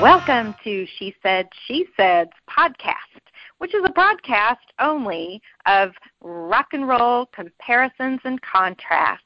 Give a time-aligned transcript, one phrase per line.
[0.00, 3.20] Welcome to She Said, She Said's podcast,
[3.58, 5.90] which is a broadcast only of
[6.22, 9.22] rock and roll comparisons and contrasts.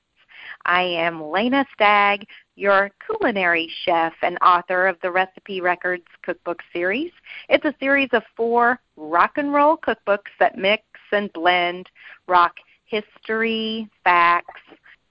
[0.66, 7.12] I am Lena Stagg, your culinary chef and author of the Recipe Records cookbook series.
[7.48, 11.88] It's a series of four rock and roll cookbooks that mix and blend
[12.26, 14.60] rock history, facts,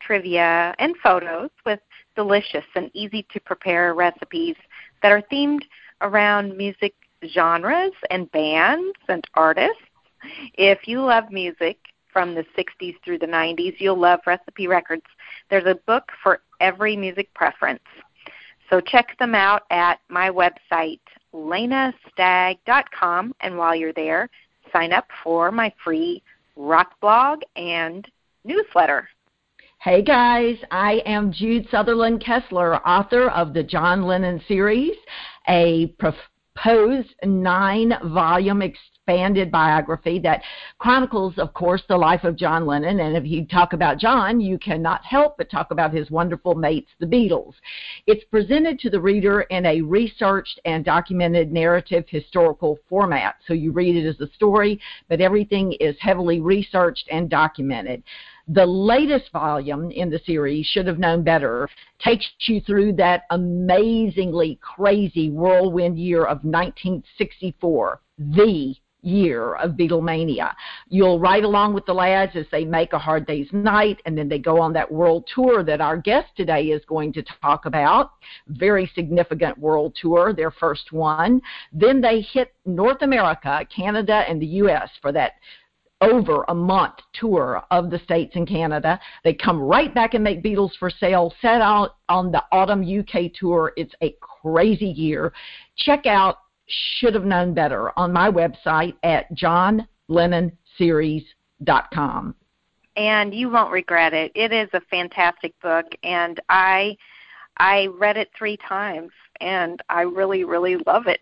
[0.01, 1.79] trivia, and photos with
[2.17, 4.55] delicious and easy to prepare recipes
[5.03, 5.61] that are themed
[6.01, 6.95] around music
[7.27, 9.77] genres and bands and artists.
[10.55, 11.77] If you love music
[12.11, 15.05] from the 60s through the 90s, you'll love Recipe Records.
[15.49, 17.83] There's a book for every music preference.
[18.69, 21.01] So check them out at my website,
[21.33, 24.29] lenastagg.com, and while you're there,
[24.71, 26.23] sign up for my free
[26.55, 28.07] rock blog and
[28.45, 29.09] newsletter.
[29.83, 34.95] Hey guys, I am Jude Sutherland Kessler, author of the John Lennon series,
[35.49, 40.41] a proposed nine volume expanded biography that
[40.79, 43.01] chronicles, of course, the life of John Lennon.
[43.01, 46.91] And if you talk about John, you cannot help but talk about his wonderful mates,
[47.01, 47.55] the Beatles.
[48.07, 53.35] It's presented to the reader in a researched and documented narrative historical format.
[53.45, 58.01] So you read it as a story, but everything is heavily researched and documented.
[58.49, 64.59] The latest volume in the series, Should Have Known Better, takes you through that amazingly
[64.61, 70.53] crazy whirlwind year of 1964, the year of Beatlemania.
[70.89, 74.29] You'll ride along with the lads as they make a hard day's night, and then
[74.29, 78.11] they go on that world tour that our guest today is going to talk about.
[78.47, 81.41] Very significant world tour, their first one.
[81.71, 84.89] Then they hit North America, Canada, and the U.S.
[85.01, 85.33] for that
[86.03, 88.99] over a month tour of the states and Canada.
[89.23, 93.31] They come right back and make Beatles for sale, set out on the autumn UK
[93.33, 93.73] tour.
[93.77, 95.31] It's a crazy year.
[95.77, 102.35] Check out Should Have Known Better on my website at johnlennonseries.com.
[102.95, 104.31] And you won't regret it.
[104.35, 106.97] It is a fantastic book and I
[107.57, 111.21] I read it 3 times and I really really love it.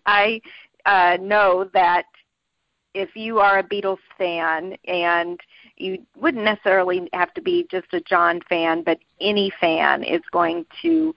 [0.06, 0.40] I
[0.86, 2.06] uh know that
[2.96, 5.38] if you are a Beatles fan and
[5.76, 10.64] you wouldn't necessarily have to be just a John fan, but any fan is going
[10.80, 11.14] to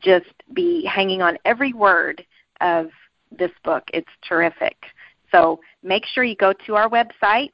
[0.00, 2.22] just be hanging on every word
[2.60, 2.90] of
[3.36, 3.84] this book.
[3.94, 4.76] It's terrific.
[5.32, 7.52] So make sure you go to our website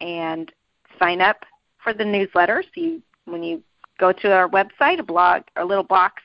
[0.00, 0.52] and
[1.00, 1.44] sign up
[1.82, 2.62] for the newsletter.
[2.62, 3.64] So you, when you
[3.98, 6.22] go to our website, a blog, a little box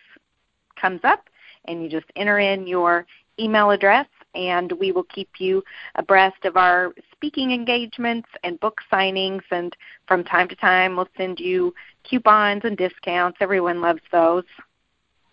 [0.80, 1.28] comes up,
[1.66, 3.08] and you just enter in your
[3.40, 5.64] email address and we will keep you
[5.96, 9.76] abreast of our speaking engagements and book signings and
[10.08, 11.74] from time to time we'll send you
[12.04, 14.44] coupons and discounts everyone loves those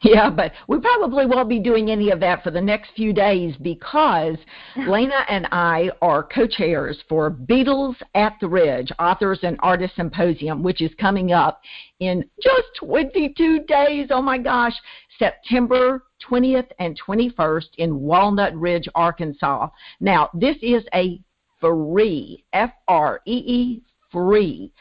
[0.02, 3.54] yeah, but we probably won't be doing any of that for the next few days
[3.60, 4.36] because
[4.88, 10.62] Lena and I are co chairs for Beatles at the Ridge Authors and Artists Symposium,
[10.62, 11.60] which is coming up
[12.00, 14.06] in just 22 days.
[14.10, 14.74] Oh my gosh.
[15.18, 19.68] September 20th and 21st in Walnut Ridge, Arkansas.
[20.00, 21.20] Now, this is a
[21.60, 24.72] free, F R E E, free,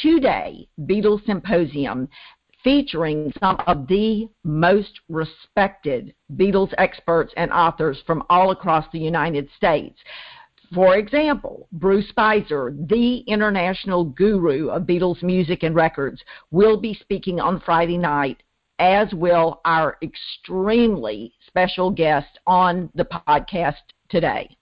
[0.00, 2.08] two day Beatles Symposium
[2.64, 9.48] featuring some of the most respected Beatles experts and authors from all across the United
[9.56, 9.98] States.
[10.74, 17.40] For example, Bruce Spizer, the international guru of Beatles music and records, will be speaking
[17.40, 18.42] on Friday night
[18.78, 23.74] as will our extremely special guest on the podcast
[24.08, 24.56] today.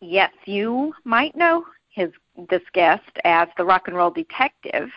[0.00, 2.10] Yes, you might know his
[2.50, 4.88] this guest as the rock and roll detective,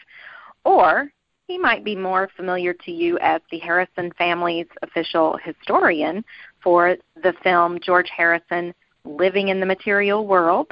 [0.64, 1.12] or
[1.48, 6.24] he might be more familiar to you as the Harrison family's official historian
[6.64, 8.74] for the film George Harrison
[9.04, 10.72] Living in the Material World,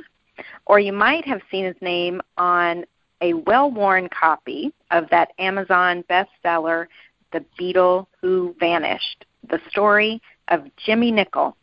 [0.68, 2.86] or you might have seen his name on
[3.22, 6.86] a well worn copy of that Amazon bestseller
[7.32, 11.56] the Beatle Who Vanished, the story of Jimmy Nicol.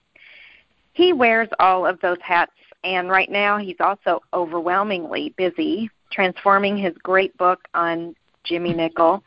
[0.93, 2.53] He wears all of those hats,
[2.85, 8.15] and right now he's also overwhelmingly busy transforming his great book on
[8.45, 9.23] Jimmy Nicol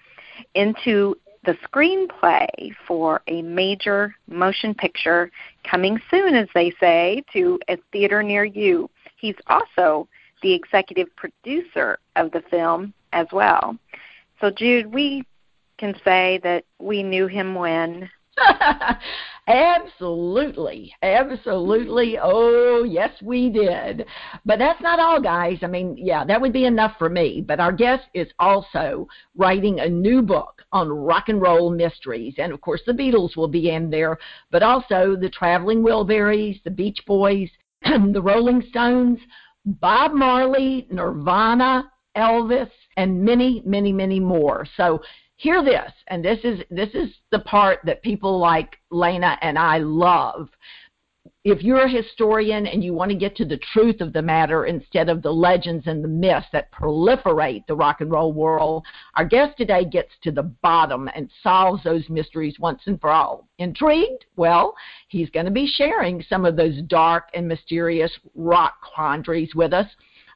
[0.56, 1.16] into
[1.46, 5.32] the screenplay for a major motion picture
[5.64, 8.90] coming soon, as they say, to a theater near you.
[9.18, 10.08] He's also
[10.42, 13.78] the executive producer of the film as well.
[14.42, 15.24] So, Jude, we
[15.80, 18.10] can say that we knew him when.
[19.48, 20.94] Absolutely.
[21.02, 22.20] Absolutely.
[22.22, 24.06] Oh, yes, we did.
[24.46, 25.58] But that's not all, guys.
[25.64, 27.44] I mean, yeah, that would be enough for me.
[27.46, 32.36] But our guest is also writing a new book on rock and roll mysteries.
[32.38, 34.20] And of course, the Beatles will be in there,
[34.52, 37.50] but also the Traveling Wilburys, the Beach Boys,
[37.84, 39.20] the Rolling Stones,
[39.66, 44.68] Bob Marley, Nirvana, Elvis, and many, many, many more.
[44.78, 45.02] So
[45.40, 49.78] hear this, and this is this is the part that people like Lena and I
[49.78, 50.50] love.
[51.46, 54.66] If you're a historian and you want to get to the truth of the matter
[54.66, 59.24] instead of the legends and the myths that proliferate the rock and roll world, our
[59.24, 63.48] guest today gets to the bottom and solves those mysteries once and for all.
[63.60, 64.26] Intrigued?
[64.36, 64.76] Well,
[65.08, 69.88] he's going to be sharing some of those dark and mysterious rock quandaries with us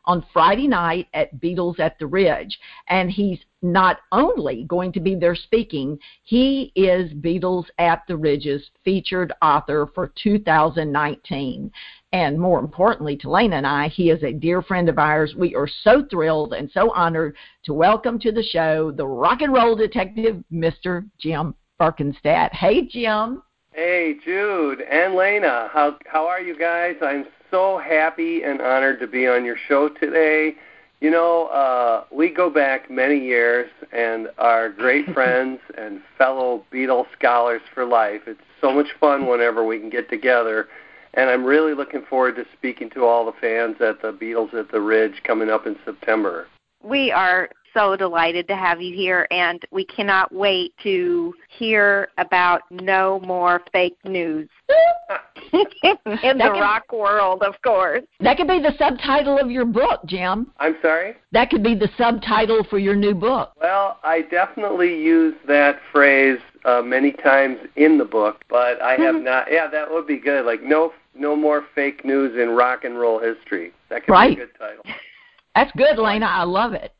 [0.05, 2.59] on Friday night at Beatles at the Ridge.
[2.87, 8.69] And he's not only going to be there speaking, he is Beatles at the Ridge's
[8.83, 11.71] featured author for 2019.
[12.11, 15.33] And more importantly to Lena and I, he is a dear friend of ours.
[15.35, 17.35] We are so thrilled and so honored
[17.65, 21.09] to welcome to the show the rock and roll detective, Mr.
[21.17, 22.53] Jim Berkenstadt.
[22.53, 23.41] Hey, Jim.
[23.73, 25.69] Hey, Jude and Lena.
[25.73, 26.95] How how are you guys?
[27.01, 30.55] I'm so happy and honored to be on your show today.
[31.01, 37.05] You know, uh, we go back many years and are great friends and fellow Beatles
[37.15, 38.21] scholars for life.
[38.25, 40.67] It's so much fun whenever we can get together.
[41.13, 44.71] And I'm really looking forward to speaking to all the fans at the Beatles at
[44.71, 46.47] the Ridge coming up in September.
[46.81, 52.61] We are so delighted to have you here, and we cannot wait to hear about
[52.71, 54.49] no more fake news
[55.53, 58.03] in the can, rock world, of course.
[58.19, 60.51] That could be the subtitle of your book, Jim.
[60.57, 61.15] I'm sorry?
[61.31, 63.51] That could be the subtitle for your new book.
[63.59, 69.15] Well, I definitely use that phrase uh, many times in the book, but I have
[69.15, 69.25] mm-hmm.
[69.25, 69.51] not.
[69.51, 70.45] Yeah, that would be good.
[70.45, 73.73] Like no, no more fake news in rock and roll history.
[73.89, 74.35] That could right.
[74.35, 74.83] be a good title.
[75.55, 76.25] That's good, Lena.
[76.25, 76.93] I love it.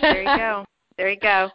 [0.00, 0.64] There you go.
[0.96, 1.50] There you go.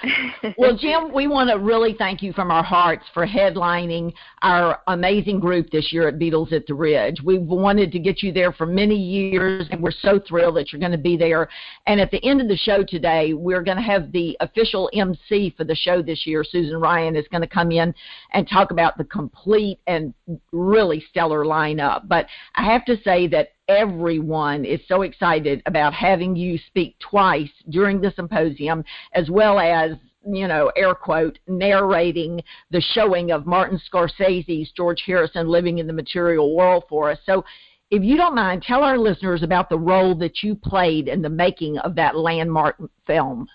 [0.58, 4.12] well, Jim, we want to really thank you from our hearts for headlining
[4.42, 7.20] our amazing group this year at Beatles at the Ridge.
[7.24, 10.80] We've wanted to get you there for many years, and we're so thrilled that you're
[10.80, 11.48] going to be there.
[11.86, 15.54] And at the end of the show today, we're going to have the official MC
[15.56, 17.94] for the show this year, Susan Ryan, is going to come in
[18.32, 20.14] and talk about the complete and
[20.52, 22.08] really stellar lineup.
[22.08, 27.50] But I have to say that everyone is so excited about having you speak twice
[27.70, 29.92] during the symposium, as well as
[30.24, 35.92] you know, air quote, narrating the showing of Martin Scorsese's George Harrison living in the
[35.92, 37.18] material world for us.
[37.26, 37.44] So,
[37.90, 41.28] if you don't mind, tell our listeners about the role that you played in the
[41.28, 42.76] making of that landmark
[43.06, 43.46] film.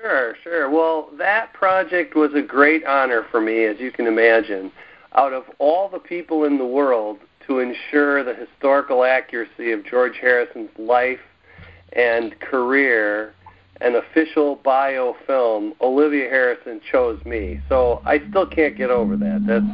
[0.00, 0.68] Sure, sure.
[0.68, 4.72] Well, that project was a great honor for me, as you can imagine.
[5.14, 10.16] Out of all the people in the world, to ensure the historical accuracy of George
[10.20, 11.20] Harrison's life
[11.92, 13.34] and career,
[13.80, 17.60] an official biofilm, Olivia Harrison chose me.
[17.68, 19.44] So I still can't get over that.
[19.46, 19.64] That's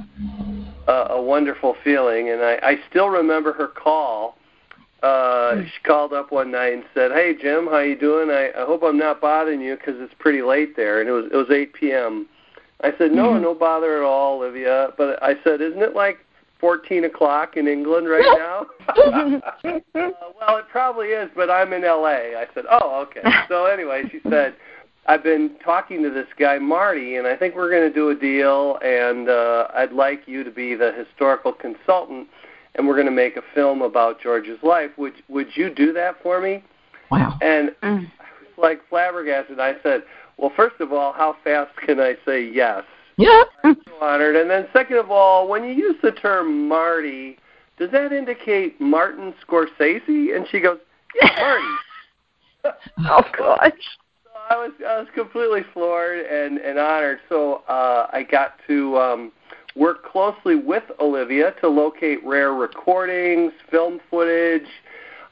[0.86, 4.36] a, a wonderful feeling, and I, I still remember her call.
[5.02, 8.30] Uh, she called up one night and said, "Hey Jim, how you doing?
[8.30, 11.26] I, I hope I'm not bothering you because it's pretty late there." And it was
[11.32, 12.26] it was 8 p.m.
[12.82, 13.42] I said, "No, mm-hmm.
[13.42, 16.18] no bother at all, Olivia." But I said, "Isn't it like
[16.60, 18.66] 14 o'clock in England right now?
[18.88, 22.38] uh, well, it probably is, but I'm in LA.
[22.38, 23.22] I said, oh, okay.
[23.48, 24.54] So anyway, she said,
[25.06, 28.14] I've been talking to this guy Marty, and I think we're going to do a
[28.14, 32.28] deal, and uh, I'd like you to be the historical consultant,
[32.74, 34.90] and we're going to make a film about George's life.
[34.98, 36.62] Would would you do that for me?
[37.10, 37.36] Wow.
[37.42, 38.06] And mm.
[38.20, 39.58] I was like flabbergasted.
[39.58, 40.04] I said,
[40.36, 42.84] well, first of all, how fast can I say yes?
[43.16, 43.42] Yeah.
[44.00, 44.36] Honored.
[44.36, 47.36] And then, second of all, when you use the term Marty,
[47.78, 50.34] does that indicate Martin Scorsese?
[50.36, 50.78] And she goes,
[51.20, 51.64] Yeah, Marty.
[53.08, 53.72] oh gosh.
[54.24, 57.20] So I was I was completely floored and and honored.
[57.28, 59.32] So uh, I got to um,
[59.76, 64.68] work closely with Olivia to locate rare recordings, film footage.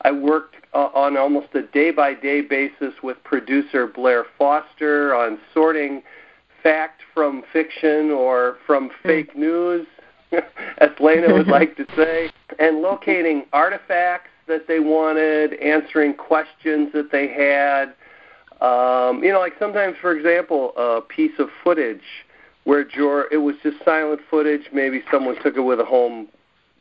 [0.03, 5.39] I worked uh, on almost a day by day basis with producer Blair Foster on
[5.53, 6.03] sorting
[6.63, 9.09] fact from fiction or from hmm.
[9.09, 9.87] fake news,
[10.33, 17.13] as Lena would like to say, and locating artifacts that they wanted, answering questions that
[17.13, 17.95] they had.
[18.61, 22.03] Um, you know, like sometimes, for example, a piece of footage
[22.65, 24.63] where George, it was just silent footage.
[24.73, 26.29] Maybe someone took it with a home,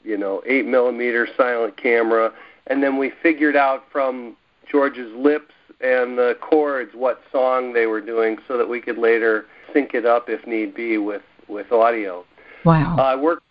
[0.03, 2.33] you know, eight millimeter silent camera,
[2.67, 4.35] and then we figured out from
[4.69, 9.45] George's lips and the chords what song they were doing, so that we could later
[9.73, 12.25] sync it up if need be with with audio.
[12.65, 12.97] Wow.
[12.97, 13.43] Uh, I worked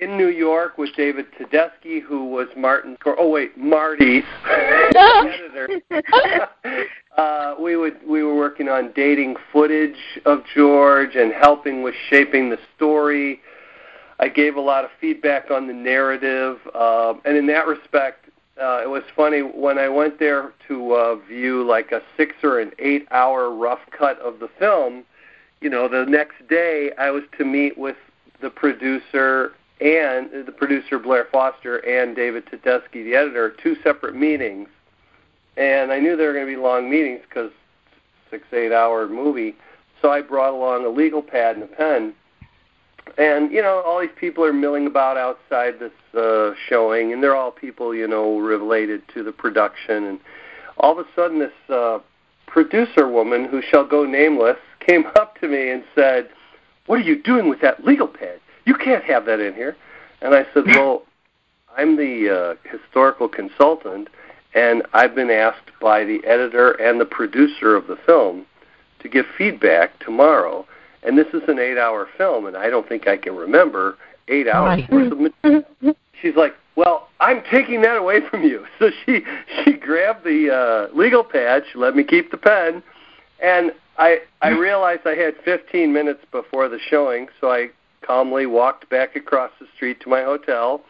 [0.00, 2.96] in New York with David Tedeschi, who was Martin.
[3.06, 5.80] Oh wait, Marty, editor.
[7.16, 12.50] uh, we would we were working on dating footage of George and helping with shaping
[12.50, 13.40] the story.
[14.18, 18.26] I gave a lot of feedback on the narrative, uh, and in that respect,
[18.60, 22.60] uh, it was funny when I went there to uh, view like a six or
[22.60, 25.04] an eight hour rough cut of the film.
[25.60, 27.96] You know, the next day I was to meet with
[28.40, 34.68] the producer and the producer Blair Foster and David Tedeschi, the editor, two separate meetings.
[35.56, 37.50] And I knew they were going to be long meetings because
[38.30, 39.54] six eight hour movie.
[40.00, 42.14] So I brought along a legal pad and a pen.
[43.18, 47.36] And you know, all these people are milling about outside this uh, showing, and they're
[47.36, 50.04] all people you know related to the production.
[50.04, 50.20] And
[50.78, 51.98] all of a sudden, this uh,
[52.50, 56.28] producer woman, who shall go nameless, came up to me and said,
[56.86, 58.40] "What are you doing with that legal pad?
[58.66, 59.76] You can't have that in here."
[60.20, 61.04] And I said, "Well,
[61.76, 64.08] I'm the uh, historical consultant,
[64.54, 68.44] and I've been asked by the editor and the producer of the film
[69.00, 70.66] to give feedback tomorrow.
[71.02, 73.96] And this is an eight-hour film, and I don't think I can remember
[74.28, 75.64] eight hours worth of material."
[76.20, 79.24] She's like, "Well, I'm taking that away from you." So she
[79.62, 81.64] she grabbed the uh, legal pad.
[81.70, 82.82] She let me keep the pen,
[83.42, 87.70] and I I realized I had 15 minutes before the showing, so I
[88.02, 90.82] calmly walked back across the street to my hotel,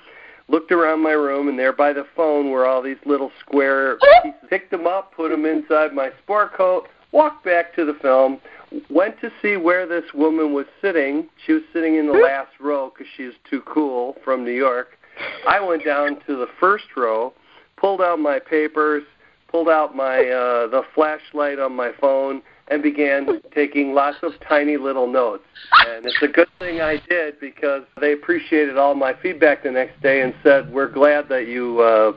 [0.49, 4.39] looked around my room, and there by the phone were all these little square pieces.
[4.49, 8.41] Picked them up, put them inside my sport coat, walked back to the film,
[8.89, 11.29] went to see where this woman was sitting.
[11.45, 14.97] She was sitting in the last row because she was too cool from New York.
[15.47, 17.33] I went down to the first row,
[17.77, 19.03] pulled out my papers,
[19.49, 24.77] pulled out my uh, the flashlight on my phone, and began taking lots of tiny
[24.77, 25.45] little notes.
[25.89, 30.00] And it's a good thing I did because they appreciated all my feedback the next
[30.03, 32.12] day and said, "We're glad that you, uh,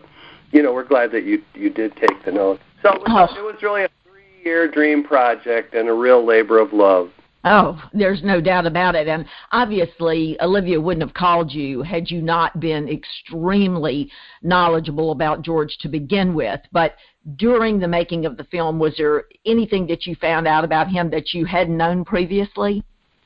[0.51, 3.39] you know, we're glad that you you did take the notes." So it was, Oh.
[3.39, 7.09] it was really a three-year dream project and a real labor of love.
[7.45, 9.07] Oh, there's no doubt about it.
[9.07, 14.09] And obviously, Olivia wouldn't have called you had you not been extremely
[14.41, 16.61] knowledgeable about George to begin with.
[16.71, 16.95] But
[17.35, 21.09] during the making of the film, was there anything that you found out about him
[21.09, 22.83] that you hadn't known previously?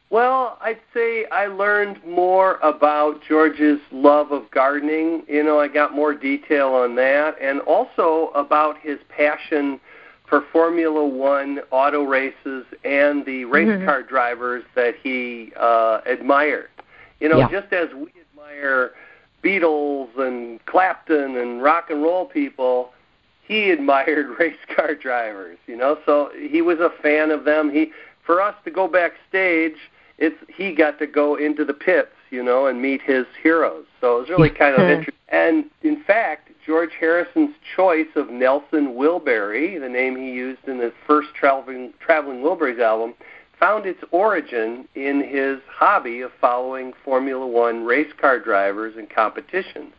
[0.10, 5.24] Well, I'd say I learned more about George's love of gardening.
[5.28, 9.82] You know, I got more detail on that, and also about his passion
[10.28, 13.86] for Formula One auto races and the race Mhm.
[13.86, 16.70] car drivers that he uh, admired.
[17.20, 17.50] You know, Yeah.
[17.50, 18.94] just as we admire
[19.42, 22.94] Beatles and Clapton and rock and roll people,
[23.42, 25.58] he admired race car drivers.
[25.66, 27.70] You know, so he was a fan of them.
[27.72, 27.92] He,
[28.24, 29.78] for us to go backstage,
[30.18, 33.86] it's he got to go into the pits, you know, and meet his heroes.
[34.02, 35.14] So it was really kind of interesting.
[35.30, 40.94] And in fact, George Harrison's choice of Nelson Wilbury, the name he used in the
[41.06, 43.14] first traveling traveling Wilburys album,
[43.60, 49.94] found its origin in his hobby of following Formula One race car drivers and competitions.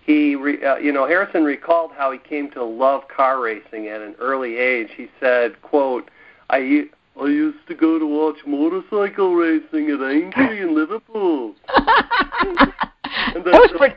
[0.00, 4.00] He, re, uh, you know, Harrison recalled how he came to love car racing at
[4.00, 4.88] an early age.
[4.96, 6.08] He said, "quote
[6.48, 6.84] I,
[7.20, 13.72] I used to go to watch motorcycle racing at Aintree in Liverpool, and then was
[13.76, 13.94] pretty.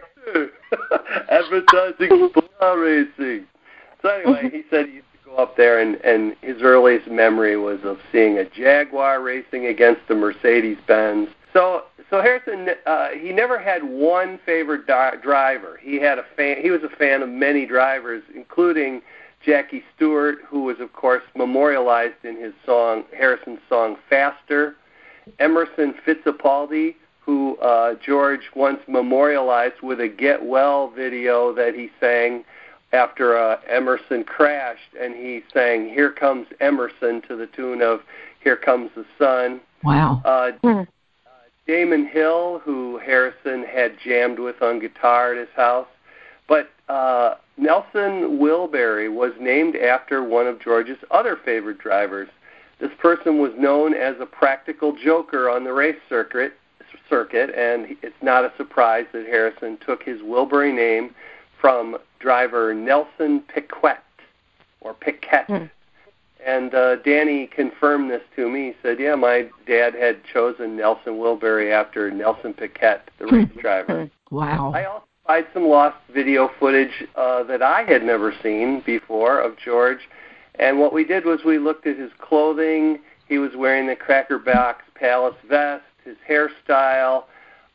[1.30, 3.46] advertising car racing."
[4.02, 7.58] So anyway, he said he used to go up there, and and his earliest memory
[7.58, 11.30] was of seeing a Jaguar racing against the Mercedes Benz.
[11.54, 15.80] So so Harrison, uh, he never had one favorite di- driver.
[15.82, 16.58] He had a fan.
[16.62, 19.02] He was a fan of many drivers, including
[19.46, 24.76] Jackie Stewart, who was of course memorialized in his song Harrison's song "Faster."
[25.40, 32.44] Emerson Fittipaldi, who uh, George once memorialized with a "Get Well" video that he sang
[32.92, 38.02] after uh, Emerson crashed, and he sang "Here Comes Emerson" to the tune of
[38.44, 40.22] "Here Comes the Sun." Wow.
[40.26, 40.82] Uh, Hmm.
[41.70, 45.88] Damon Hill, who Harrison had jammed with on guitar at his house.
[46.48, 52.30] But uh, Nelson Wilbury was named after one of George's other favorite drivers.
[52.80, 56.54] This person was known as a practical joker on the race circuit,
[57.10, 61.14] circuit, and it's not a surprise that Harrison took his Wilbury name
[61.60, 63.98] from driver Nelson Piquet,
[64.80, 65.44] or Piquet.
[65.48, 65.66] Hmm.
[66.46, 68.68] And uh, Danny confirmed this to me.
[68.68, 74.10] He said, "Yeah, my dad had chosen Nelson Wilbury after Nelson Piquet, the race driver."
[74.32, 74.72] Wow.
[74.74, 79.60] I also find some lost video footage uh, that I had never seen before of
[79.64, 80.10] George.
[80.58, 82.98] And what we did was we looked at his clothing.
[83.28, 87.26] He was wearing the Cracker Box Palace vest, his hairstyle,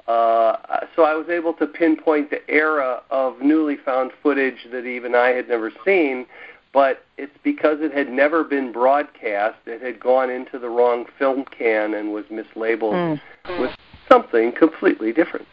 [0.08, 0.56] Uh,
[0.96, 5.28] so I was able to pinpoint the era of newly found footage that even I
[5.28, 6.26] had never seen,
[6.72, 9.58] but it's because it had never been broadcast.
[9.64, 13.60] It had gone into the wrong film can and was mislabeled mm.
[13.60, 13.70] with
[14.08, 15.46] something completely different.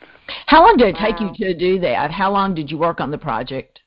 [0.52, 1.34] How long did it take wow.
[1.34, 2.12] you to do that?
[2.12, 3.80] How long did you work on the project?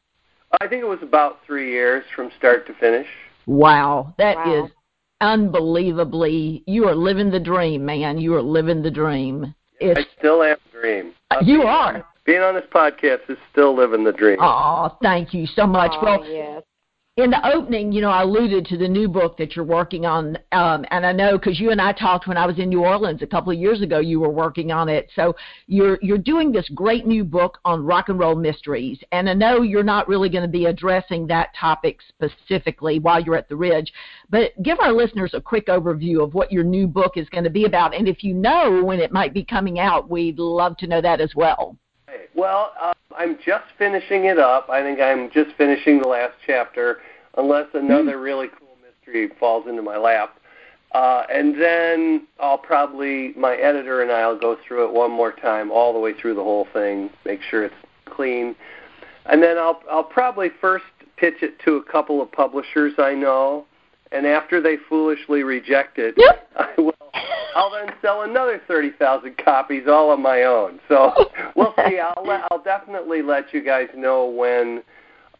[0.62, 3.06] I think it was about three years from start to finish.
[3.44, 4.64] Wow, that wow.
[4.64, 4.70] is
[5.20, 6.64] unbelievably.
[6.66, 8.16] You are living the dream, man.
[8.16, 9.54] You are living the dream.
[9.78, 11.12] It's, I still am the dream.
[11.30, 12.06] Uh, you are.
[12.24, 14.38] being on this podcast is still living the dream.
[14.40, 15.92] Oh, thank you so much.
[15.96, 16.62] Oh, well, yes
[17.16, 20.36] in the opening, you know, I alluded to the new book that you're working on,
[20.50, 23.22] um, and I know because you and I talked when I was in New Orleans
[23.22, 24.00] a couple of years ago.
[24.00, 25.36] You were working on it, so
[25.68, 29.62] you're you're doing this great new book on rock and roll mysteries, and I know
[29.62, 33.92] you're not really going to be addressing that topic specifically while you're at the Ridge,
[34.28, 37.50] but give our listeners a quick overview of what your new book is going to
[37.50, 40.88] be about, and if you know when it might be coming out, we'd love to
[40.88, 41.76] know that as well.
[42.34, 44.68] Well, uh, I'm just finishing it up.
[44.68, 47.00] I think I'm just finishing the last chapter,
[47.36, 48.22] unless another mm.
[48.22, 50.38] really cool mystery falls into my lap.
[50.92, 55.32] Uh, and then I'll probably, my editor and I will go through it one more
[55.32, 58.54] time, all the way through the whole thing, make sure it's clean.
[59.26, 60.84] And then I'll, I'll probably first
[61.16, 63.66] pitch it to a couple of publishers I know,
[64.14, 66.48] and after they foolishly reject it, yep.
[66.56, 66.94] I will
[67.54, 70.80] I'll then sell another thirty thousand copies all on my own.
[70.88, 71.12] So
[71.56, 71.98] we'll see.
[71.98, 74.82] I'll let, I'll definitely let you guys know when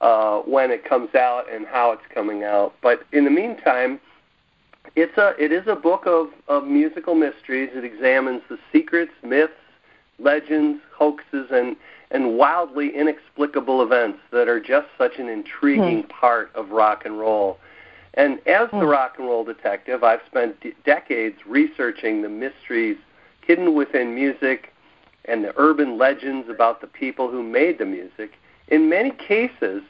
[0.00, 2.75] uh, when it comes out and how it's coming out.
[2.83, 4.00] But in the meantime,
[4.97, 7.71] it's a it is a book of, of musical mysteries.
[7.75, 9.52] It examines the secrets, myths,
[10.19, 11.76] legends, hoaxes, and
[12.10, 16.08] and wildly inexplicable events that are just such an intriguing hmm.
[16.08, 17.58] part of rock and roll.
[18.14, 18.86] And as the hmm.
[18.86, 22.96] rock and roll detective, I've spent d- decades researching the mysteries
[23.40, 24.72] hidden within music
[25.24, 28.32] and the urban legends about the people who made the music.
[28.68, 29.82] In many cases,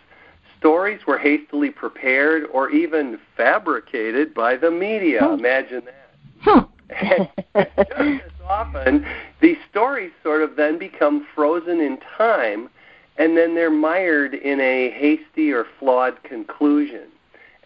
[0.59, 5.21] stories were hastily prepared or even fabricated by the media.
[5.23, 5.35] Hmm.
[5.35, 6.69] Imagine that.
[6.91, 9.07] and just as often,
[9.41, 12.71] these stories sort of then become frozen in time
[13.17, 17.09] and then they're mired in a hasty or flawed conclusion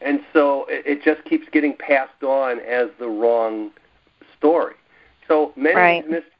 [0.00, 3.70] and so it, it just keeps getting passed on as the wrong
[4.36, 4.74] story.
[5.26, 6.08] So many right.
[6.08, 6.32] mysteries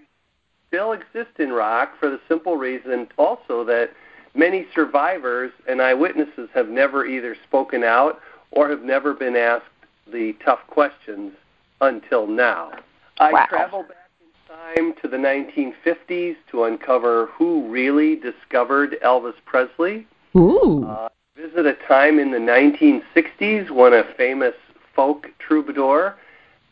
[0.68, 3.90] still exist in rock for the simple reason also that
[4.34, 9.64] many survivors and eyewitnesses have never either spoken out or have never been asked
[10.10, 11.32] the tough questions
[11.80, 12.72] until now.
[13.20, 20.06] I travel back in time to the 1950s to uncover who really discovered Elvis Presley.
[20.36, 20.86] Ooh.
[20.86, 24.54] Uh, visit a time in the 1960s when a famous
[24.94, 26.16] folk troubadour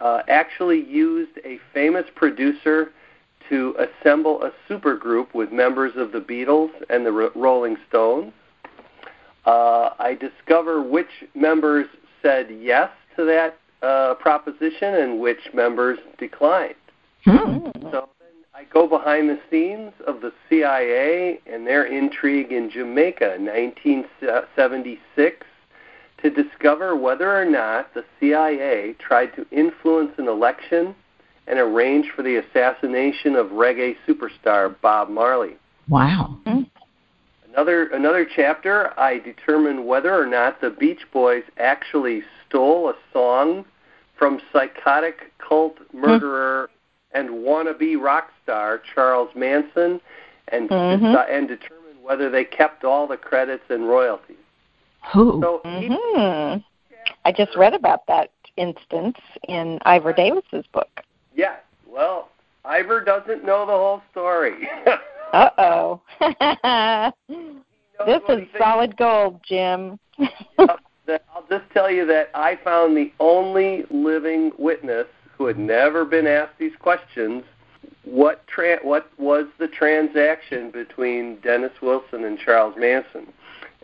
[0.00, 2.90] uh, actually used a famous producer
[3.48, 8.32] to assemble a supergroup with members of the Beatles and the Rolling Stones.
[9.44, 11.86] Uh, I discover which members
[12.20, 16.74] said yes to that uh, proposition and which members declined.
[17.24, 17.68] Hmm.
[17.92, 18.08] So
[18.56, 25.46] I go behind the scenes of the CIA and their intrigue in Jamaica in 1976
[26.22, 30.94] to discover whether or not the CIA tried to influence an election
[31.46, 35.58] and arrange for the assassination of reggae superstar Bob Marley.
[35.90, 36.38] Wow.
[36.46, 36.62] Mm-hmm.
[37.52, 43.66] Another another chapter I determine whether or not the Beach Boys actually stole a song
[44.18, 46.70] from psychotic cult murderer
[47.12, 50.00] and wannabe rock star Charles Manson,
[50.48, 51.04] and mm-hmm.
[51.04, 54.36] deci- and determine whether they kept all the credits and royalties.
[55.12, 55.40] Who?
[55.42, 56.60] So mm-hmm.
[57.24, 61.02] I just read about that instance in Ivor Davis's book.
[61.34, 61.58] Yes.
[61.88, 62.30] Well,
[62.64, 64.68] Ivor doesn't know the whole story.
[65.32, 66.00] uh oh.
[68.06, 69.98] this is solid gold, Jim.
[70.58, 75.06] I'll just tell you that I found the only living witness
[75.36, 77.44] who had never been asked these questions
[78.06, 83.26] what tra- what was the transaction between Dennis Wilson and Charles Manson?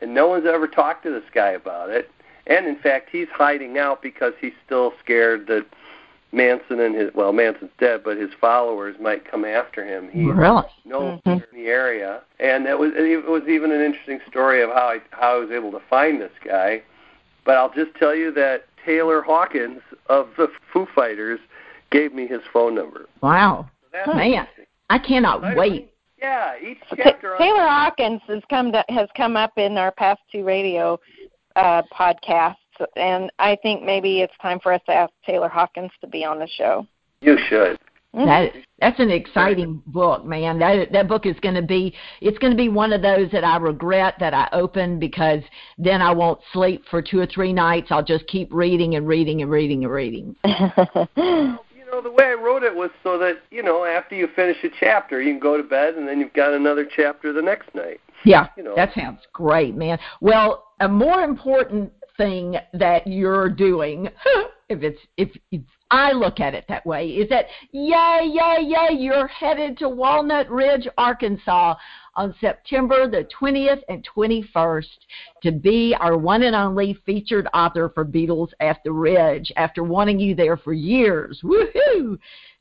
[0.00, 2.10] And no one's ever talked to this guy about it.
[2.46, 5.66] And in fact, he's hiding out because he's still scared that
[6.32, 10.08] Manson and his well, Manson's dead, but his followers might come after him.
[10.10, 10.64] He's really?
[10.84, 11.30] no mm-hmm.
[11.30, 14.98] in the area, and it was it was even an interesting story of how I
[15.10, 16.82] how I was able to find this guy.
[17.44, 21.40] But I'll just tell you that Taylor Hawkins of the Foo Fighters
[21.90, 23.08] gave me his phone number.
[23.20, 23.68] Wow,
[24.04, 24.46] so man,
[24.90, 25.92] I cannot I wait.
[26.18, 27.36] Yeah, each chapter.
[27.38, 30.98] Taylor Hawkins has come to, has come up in our past two radio
[31.56, 32.54] uh, podcasts,
[32.96, 36.38] and I think maybe it's time for us to ask Taylor Hawkins to be on
[36.38, 36.86] the show.
[37.20, 37.78] You should.
[38.14, 40.58] That that's an exciting book, man.
[40.58, 43.42] That that book is going to be it's going to be one of those that
[43.42, 45.40] I regret that I opened because
[45.78, 47.86] then I won't sleep for two or three nights.
[47.90, 50.36] I'll just keep reading and reading and reading and reading.
[50.44, 51.58] you
[51.92, 54.68] know, the way I wrote it was so that you know after you finish a
[54.80, 58.00] chapter, you can go to bed and then you've got another chapter the next night.
[58.24, 58.74] Yeah, you know.
[58.74, 59.98] that sounds great, man.
[60.20, 64.08] Well, a more important thing that you're doing,
[64.68, 68.96] if it's if, if I look at it that way, is that yay, yay, yay,
[68.96, 71.74] you're headed to Walnut Ridge, Arkansas
[72.14, 74.86] on September the 20th and 21st
[75.42, 80.20] to be our one and only featured author for Beatles at the Ridge after wanting
[80.20, 81.40] you there for years.
[81.42, 82.18] Woohoo!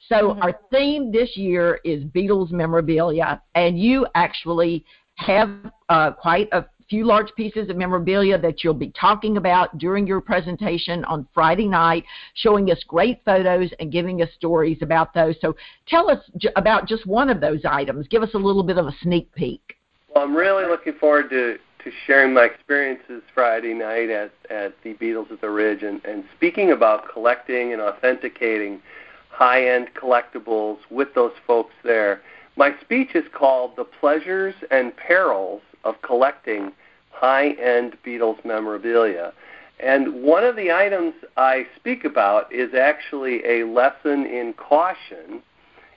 [0.07, 0.41] So mm-hmm.
[0.41, 4.85] our theme this year is Beatles memorabilia, and you actually
[5.15, 5.49] have
[5.89, 10.19] uh, quite a few large pieces of memorabilia that you'll be talking about during your
[10.19, 15.35] presentation on Friday night, showing us great photos and giving us stories about those.
[15.39, 15.55] So
[15.87, 18.09] tell us j- about just one of those items.
[18.09, 19.77] Give us a little bit of a sneak peek.
[20.13, 24.93] Well, I'm really looking forward to, to sharing my experiences Friday night at, at the
[24.95, 28.81] Beatles at the Ridge and, and speaking about collecting and authenticating
[29.29, 32.21] high end collectibles with those folks there.
[32.57, 36.73] My speech is called The Pleasures and Perils of Collecting
[37.21, 39.31] High End Beatles Memorabilia.
[39.79, 45.43] And one of the items I speak about is actually a lesson in caution.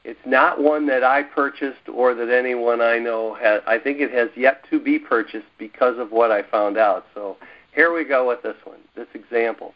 [0.04, 3.62] It's not one that I purchased or that anyone I know has.
[3.66, 7.06] I think it has yet to be purchased because of what I found out.
[7.14, 7.38] So
[7.74, 9.72] here we go with this one, this example.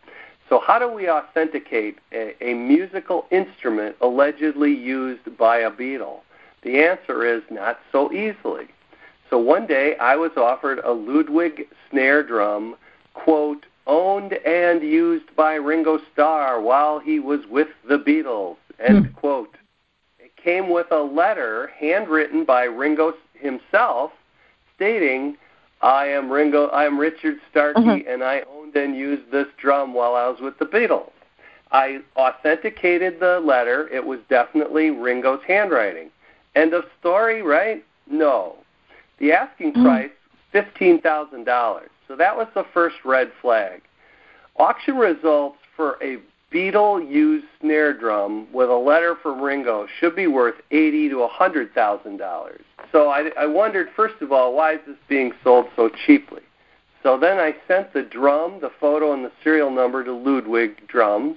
[0.51, 6.21] So, how do we authenticate a, a musical instrument allegedly used by a Beatle?
[6.63, 8.69] The answer is not so easily.
[9.31, 12.77] So one day I was offered a Ludwig snare drum,
[13.15, 19.13] quote, owned and used by Ringo Starr while he was with the Beatles, end hmm.
[19.15, 19.57] quote.
[20.19, 24.13] It came with a letter handwritten by Ringo himself
[24.75, 25.37] stating,
[25.81, 28.09] I am Ringo, I am Richard Starkey, mm-hmm.
[28.09, 31.11] and I owned and used this drum while I was with the Beatles.
[31.71, 33.89] I authenticated the letter.
[33.89, 36.11] It was definitely Ringo's handwriting.
[36.55, 37.85] End of story, right?
[38.11, 38.57] No.
[39.19, 39.83] The asking mm.
[39.83, 40.11] price,
[40.55, 41.81] $15,000.
[42.07, 43.83] So that was the first red flag.
[44.57, 46.19] Auction results for a
[46.53, 51.29] Beatle used snare drum with a letter from Ringo should be worth eighty to a
[51.29, 52.63] hundred thousand dollars.
[52.91, 56.41] So I, I wondered, first of all, why is this being sold so cheaply?
[57.03, 61.37] So then I sent the drum, the photo, and the serial number to Ludwig Drums,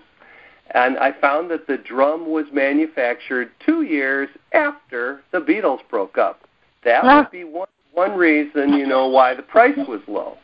[0.73, 6.41] and I found that the drum was manufactured two years after the Beatles broke up.
[6.85, 10.37] That would be one one reason, you know, why the price was low.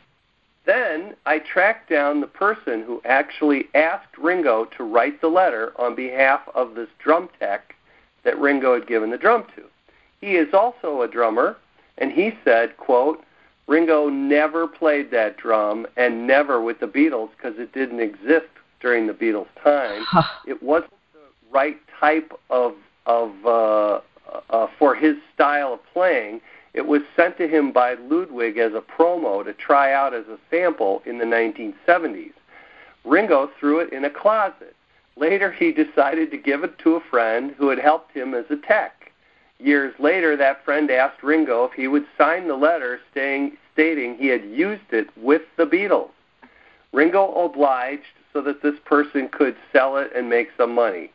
[0.66, 5.96] Then I tracked down the person who actually asked Ringo to write the letter on
[5.96, 7.74] behalf of this drum tech
[8.24, 9.64] that Ringo had given the drum to.
[10.20, 11.56] He is also a drummer,
[11.98, 13.24] and he said, quote,
[13.68, 18.48] Ringo never played that drum and never with the Beatles because it didn't exist
[18.82, 20.04] during the Beatles' time.
[20.48, 22.74] it wasn't the right type of
[23.06, 24.02] of uh,
[24.50, 26.42] uh, for his style of playing.
[26.78, 30.38] It was sent to him by Ludwig as a promo to try out as a
[30.52, 32.34] sample in the 1970s.
[33.04, 34.76] Ringo threw it in a closet.
[35.16, 38.58] Later, he decided to give it to a friend who had helped him as a
[38.58, 39.12] tech.
[39.58, 44.28] Years later, that friend asked Ringo if he would sign the letter stating, stating he
[44.28, 46.12] had used it with the Beatles.
[46.94, 51.10] Ringo obliged so that this person could sell it and make some money,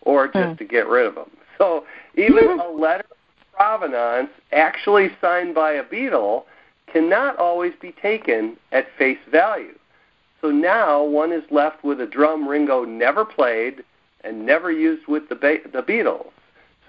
[0.00, 0.54] or just hmm.
[0.54, 1.30] to get rid of him.
[1.58, 3.16] So even a letter of
[3.52, 6.44] provenance, actually signed by a Beatle,
[6.92, 9.78] cannot always be taken at face value.
[10.40, 13.84] So now one is left with a drum Ringo never played
[14.24, 16.30] and never used with the, ba- the Beatles.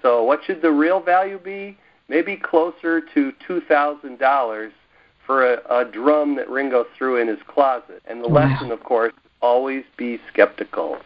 [0.02, 1.78] So what should the real value be?
[2.08, 4.70] Maybe closer to $2,000
[5.24, 8.02] for a, a drum that Ringo threw in his closet.
[8.06, 8.46] And the wow.
[8.46, 10.98] lesson, of course, always be skeptical.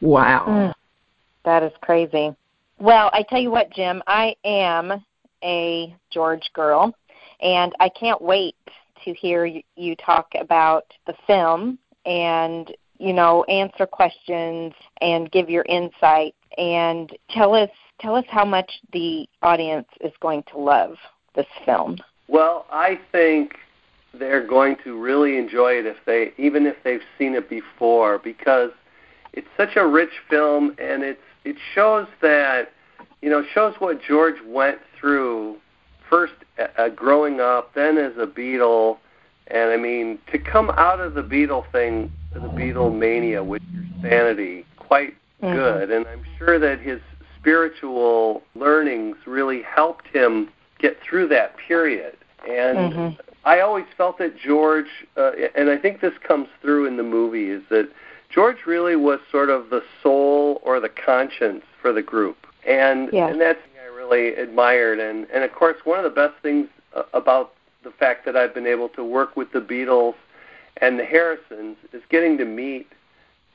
[0.00, 0.46] Wow.
[0.48, 0.74] Mm,
[1.44, 2.34] that is crazy.
[2.78, 5.04] Well, I tell you what, Jim, I am
[5.42, 6.94] a George girl,
[7.40, 8.56] and I can't wait
[9.04, 15.64] to hear you talk about the film and you know answer questions and give your
[15.68, 20.96] insight and tell us tell us how much the audience is going to love
[21.34, 21.96] this film.
[22.28, 23.56] Well, I think
[24.12, 28.70] they're going to really enjoy it if they even if they've seen it before because
[29.32, 32.72] it's such a rich film and it's it shows that
[33.22, 35.56] you know shows what George went through
[36.10, 38.98] first uh, growing up, then as a Beatle,
[39.46, 43.84] and I mean to come out of the Beatle thing, the Beatle mania with your
[44.02, 45.54] sanity, quite mm-hmm.
[45.54, 45.90] good.
[45.90, 47.00] And I'm sure that his
[47.38, 50.48] spiritual learnings really helped him
[50.80, 52.16] get through that period.
[52.48, 53.18] And Mhm.
[53.44, 57.50] I always felt that George, uh, and I think this comes through in the movie,
[57.50, 57.88] is that
[58.28, 63.30] George really was sort of the soul or the conscience for the group, and Yes.
[63.32, 64.98] and that's something I really admired.
[64.98, 68.52] And and of course, one of the best things uh, about the fact that I've
[68.52, 70.14] been able to work with the Beatles
[70.78, 72.88] and the Harrisons is getting to meet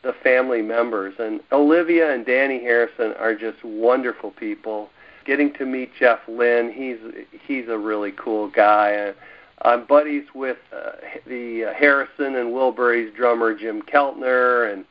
[0.04, 1.16] the family members.
[1.20, 4.90] And Olivia and Danny Harrison are just wonderful people.
[5.26, 6.98] Getting to meet Jeff Lynne, he's
[7.46, 9.14] he's a really cool guy.
[9.63, 10.91] I'm buddies with uh,
[11.28, 14.86] the uh, Harrison and Wilburys drummer Jim Keltner, and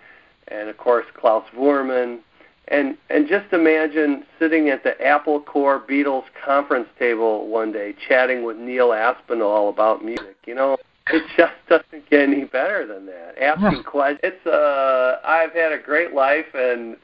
[0.49, 2.21] and of course Klaus Voormann,
[2.69, 8.45] and and just imagine sitting at the Apple Corps Beatles conference table one day, chatting
[8.45, 10.37] with Neil Aspinall about music.
[10.47, 10.77] You know,
[11.09, 13.35] it just doesn't get any better than that.
[13.41, 14.21] Asking questions.
[14.23, 16.97] It's uh, I've had a great life, and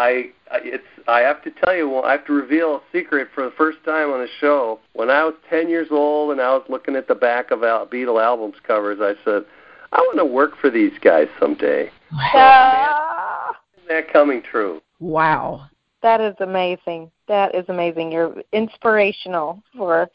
[0.00, 3.28] I I- it's I have to tell you, well, I have to reveal a secret
[3.34, 4.80] for the first time on the show.
[4.94, 7.86] When I was 10 years old and I was looking at the back of Al-
[7.86, 9.44] Beatle albums covers, I said,
[9.92, 11.90] I want to work for these guys someday.
[12.12, 14.80] Ah, Isn't that coming true?
[15.00, 15.66] Wow.
[16.02, 17.10] that is amazing.
[17.28, 18.10] That is amazing.
[18.12, 20.08] You're inspirational for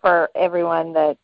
[0.00, 1.18] for everyone that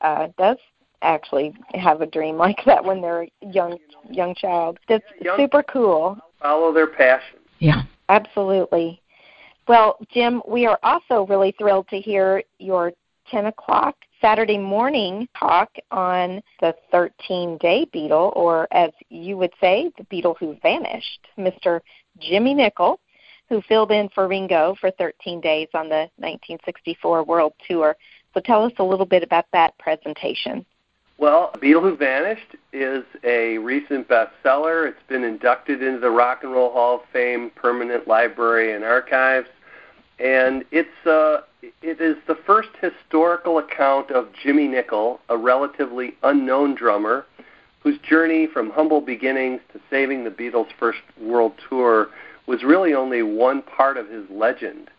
[0.00, 0.56] uh, does
[1.02, 3.78] actually have a dream like that when they're a young
[4.10, 4.78] young child.
[4.88, 6.18] That's Young- super cool.
[6.40, 7.38] Follow their passion.
[7.64, 7.84] Yeah.
[8.10, 9.00] Absolutely.
[9.66, 12.92] Well, Jim, we are also really thrilled to hear your
[13.30, 19.90] 10 o'clock Saturday morning talk on the 13 day Beatle, or as you would say,
[19.96, 21.80] the Beatle who vanished, Mr.
[22.20, 23.00] Jimmy Nicol,
[23.48, 27.96] who filled in for Ringo for 13 days on the 1964 World Tour.
[28.34, 30.66] So tell us a little bit about that presentation.
[31.16, 34.88] Well, Beatle Who Vanished is a recent bestseller.
[34.88, 39.48] It's been inducted into the Rock and Roll Hall of Fame Permanent Library and Archives,
[40.18, 46.74] and it's uh, it is the first historical account of Jimmy Nicol, a relatively unknown
[46.74, 47.24] drummer,
[47.80, 52.08] whose journey from humble beginnings to saving the Beatles' first world tour
[52.46, 54.90] was really only one part of his legend.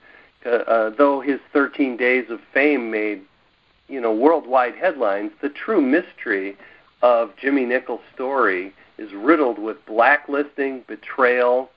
[0.45, 3.21] Uh, uh, though his 13 days of fame made
[3.87, 6.57] you know worldwide headlines, the true mystery
[7.01, 11.69] of Jimmy Nicol's story is riddled with blacklisting, betrayal,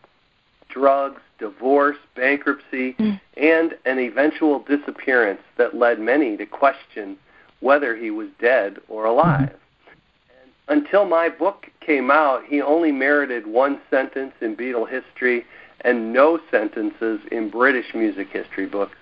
[0.69, 3.21] drugs, divorce, bankruptcy, Mm.
[3.37, 7.17] and an eventual disappearance that led many to question
[7.61, 9.57] whether he was dead or alive.
[10.69, 15.45] And until my book came out, he only merited one sentence in Beatle history
[15.83, 18.98] and no sentences in British music history books.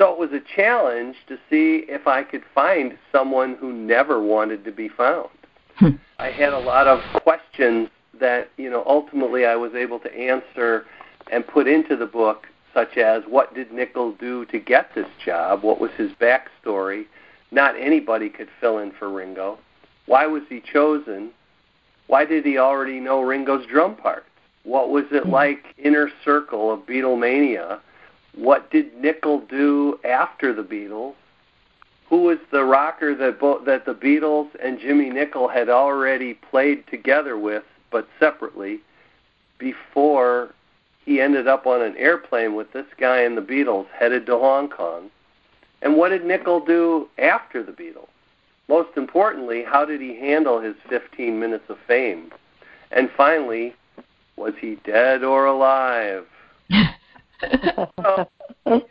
[0.00, 4.64] So it was a challenge to see if I could find someone who never wanted
[4.64, 5.28] to be found.
[5.76, 5.90] Hmm.
[6.18, 10.86] I had a lot of questions that, you know, ultimately I was able to answer
[11.30, 15.62] and put into the book, such as what did Nicol do to get this job?
[15.62, 17.04] What was his backstory?
[17.50, 19.58] Not anybody could fill in for Ringo.
[20.06, 21.30] Why was he chosen?
[22.06, 24.24] Why did he already know Ringo's drum parts?
[24.64, 25.30] What was it Hmm.
[25.30, 27.80] like inner circle of Beatlemania?
[28.34, 31.14] What did Nicol do after the Beatles?
[32.08, 36.86] Who was the rocker that bo- that the Beatles and Jimmy Nicol had already played
[36.88, 38.80] together with, but separately,
[39.58, 40.54] before
[41.04, 44.68] he ended up on an airplane with this guy and the Beatles headed to Hong
[44.68, 45.10] Kong?
[45.82, 48.08] And what did Nicol do after the Beatles?
[48.68, 52.30] Most importantly, how did he handle his 15 minutes of fame?
[52.92, 53.74] And finally,
[54.36, 56.26] was he dead or alive?
[57.40, 58.28] So, you know,
[58.66, 58.86] it,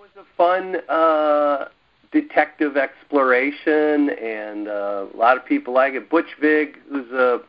[0.00, 1.68] was a fun uh,
[2.12, 6.08] detective exploration, and uh, a lot of people like it.
[6.08, 7.40] Butch Vig, who's a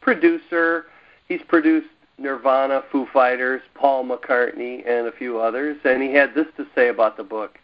[0.00, 0.86] producer,
[1.28, 6.46] he's produced Nirvana, Foo Fighters, Paul McCartney, and a few others, and he had this
[6.56, 7.58] to say about the book.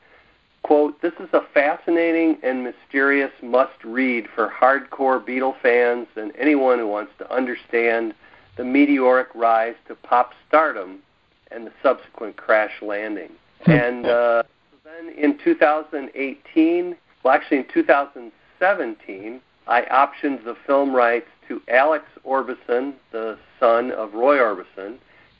[0.62, 6.86] Quote, this is a fascinating and mysterious must-read for hardcore Beatle fans and anyone who
[6.86, 8.14] wants to understand
[8.56, 11.00] the meteoric rise to pop stardom
[11.50, 13.30] and the subsequent crash landing.
[13.66, 14.42] And uh,
[14.84, 22.94] then in 2018, well, actually in 2017, I optioned the film rights to Alex Orbison,
[23.12, 24.96] the son of Roy Orbison,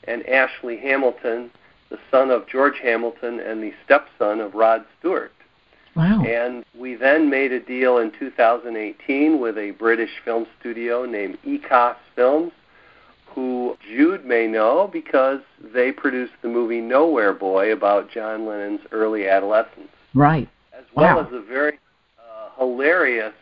[0.07, 1.51] and Ashley Hamilton,
[1.89, 5.31] the son of George Hamilton and the stepson of Rod Stewart.
[5.95, 6.23] Wow.
[6.25, 11.95] And we then made a deal in 2018 with a British film studio named Ecosse
[12.15, 12.51] Films,
[13.35, 15.41] who Jude may know because
[15.73, 20.47] they produced the movie Nowhere Boy about John Lennon's early adolescence, Right.
[20.73, 21.27] as well Wow.
[21.27, 21.77] as a very
[22.17, 23.33] uh, hilarious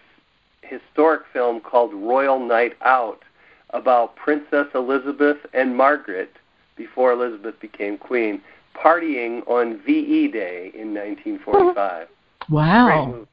[0.64, 3.22] historic film called Royal Night Out
[3.70, 6.32] about Princess Elizabeth and Margaret,
[6.76, 8.42] before Elizabeth became queen,
[8.76, 12.08] partying on VE Day in 1945.
[12.50, 13.28] Wow.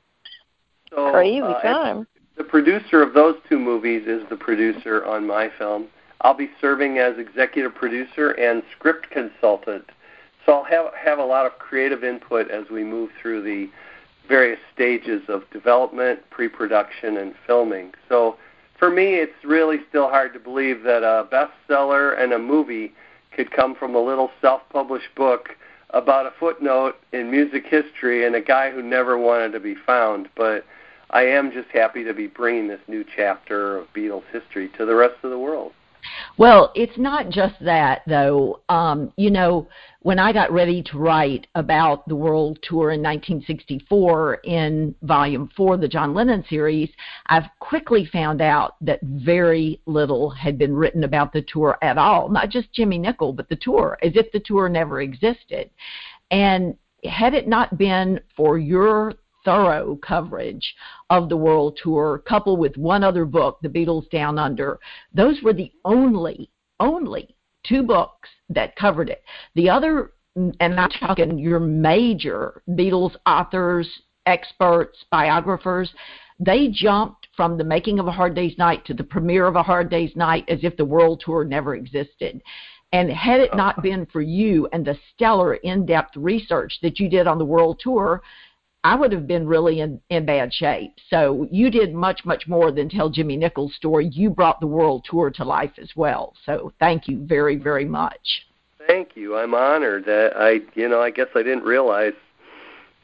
[0.91, 2.07] So, Crazy uh, time.
[2.37, 5.89] The producer of those two movies is the producer on my film.
[6.23, 9.91] I'll be serving as executive producer and script consultant.
[10.45, 13.71] So I'll have have a lot of creative input as we move through the
[14.29, 17.93] various stages of development, pre-production, and filming.
[18.09, 18.37] So
[18.79, 22.93] for me, it's really still hard to believe that a bestseller and a movie
[23.33, 25.51] could come from a little self-published book
[25.91, 30.29] about a footnote in music history and a guy who never wanted to be found.
[30.37, 30.65] But
[31.11, 34.95] I am just happy to be bringing this new chapter of Beatles history to the
[34.95, 35.73] rest of the world.
[36.39, 38.61] Well, it's not just that, though.
[38.69, 39.69] Um, you know,
[40.01, 45.75] when I got ready to write about the world tour in 1964 in volume four,
[45.75, 46.91] of the John Lennon series,
[47.27, 52.29] I've quickly found out that very little had been written about the tour at all.
[52.29, 55.71] Not just Jimmy Nicol, but the tour, as if the tour never existed.
[56.31, 60.75] And had it not been for your thorough coverage
[61.09, 64.79] of the world tour, coupled with one other book, The Beatles Down Under.
[65.15, 69.23] Those were the only, only two books that covered it.
[69.55, 73.89] The other, and I'm talking your major Beatles authors,
[74.27, 75.93] experts, biographers,
[76.39, 79.63] they jumped from the making of A Hard Day's Night to the premiere of A
[79.63, 82.41] Hard Day's Night as if the world tour never existed.
[82.93, 83.83] And had it not oh.
[83.83, 87.79] been for you and the stellar in depth research that you did on the world
[87.81, 88.23] tour,
[88.83, 90.95] I would have been really in, in bad shape.
[91.11, 94.09] So you did much, much more than tell Jimmy Nicol's story.
[94.09, 96.35] You brought the world tour to life as well.
[96.47, 98.47] So thank you very, very much.
[98.87, 99.37] Thank you.
[99.37, 102.15] I'm honored that I, you know, I guess I didn't realize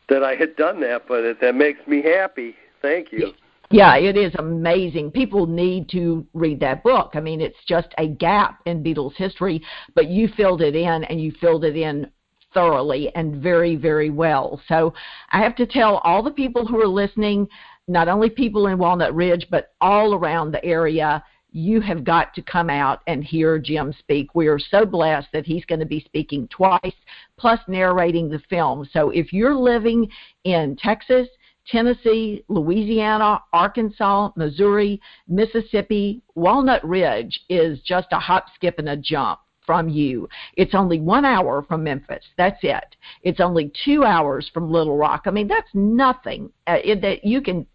[0.08, 2.54] that I had done that, but it, that makes me happy.
[2.80, 3.32] Thank you.
[3.70, 5.10] Yeah, it is amazing.
[5.10, 7.10] People need to read that book.
[7.14, 9.60] I mean, it's just a gap in Beatles history,
[9.94, 12.10] but you filled it in and you filled it in
[12.54, 14.60] thoroughly and very, very well.
[14.68, 14.94] So
[15.32, 17.48] I have to tell all the people who are listening,
[17.88, 22.42] not only people in Walnut Ridge, but all around the area, you have got to
[22.42, 24.34] come out and hear Jim speak.
[24.34, 26.94] We are so blessed that he's going to be speaking twice,
[27.38, 28.86] plus narrating the film.
[28.92, 30.08] So if you're living
[30.44, 31.28] in Texas,
[31.66, 39.40] Tennessee, Louisiana, Arkansas, Missouri, Mississippi, Walnut Ridge is just a hop, skip, and a jump
[39.66, 40.28] from you.
[40.54, 42.24] It's only one hour from Memphis.
[42.38, 42.96] That's it.
[43.22, 45.22] It's only two hours from Little Rock.
[45.26, 47.66] I mean, that's nothing uh, it, that you can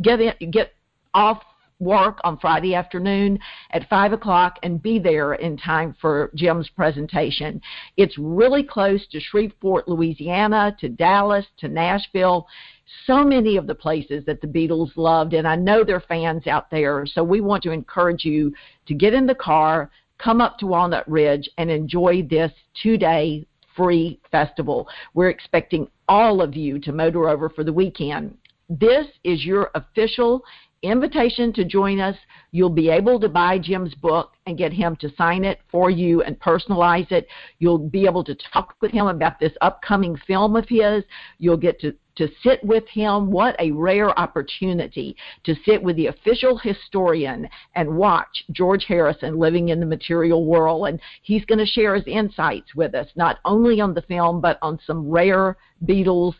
[0.00, 0.72] get in, get
[1.12, 1.42] off
[1.80, 3.38] work on Friday afternoon
[3.72, 7.60] at 5 o'clock and be there in time for Jim's presentation.
[7.96, 12.46] It's really close to Shreveport, Louisiana, to Dallas, to Nashville.
[13.06, 16.70] So many of the places that the Beatles loved, and I know they're fans out
[16.70, 17.06] there.
[17.06, 18.52] So we want to encourage you
[18.86, 19.90] to get in the car,
[20.22, 22.52] come up to Walnut Ridge and enjoy this
[22.82, 24.88] two day free festival.
[25.14, 28.36] We're expecting all of you to motor over for the weekend.
[28.68, 30.44] This is your official
[30.82, 32.16] invitation to join us.
[32.52, 36.22] You'll be able to buy Jim's book and get him to sign it for you
[36.22, 37.28] and personalize it.
[37.58, 41.04] You'll be able to talk with him about this upcoming film of his.
[41.38, 43.30] You'll get to to sit with him.
[43.30, 49.70] What a rare opportunity to sit with the official historian and watch George Harrison living
[49.70, 50.88] in the material world.
[50.88, 54.58] And he's going to share his insights with us, not only on the film, but
[54.60, 56.34] on some rare Beatles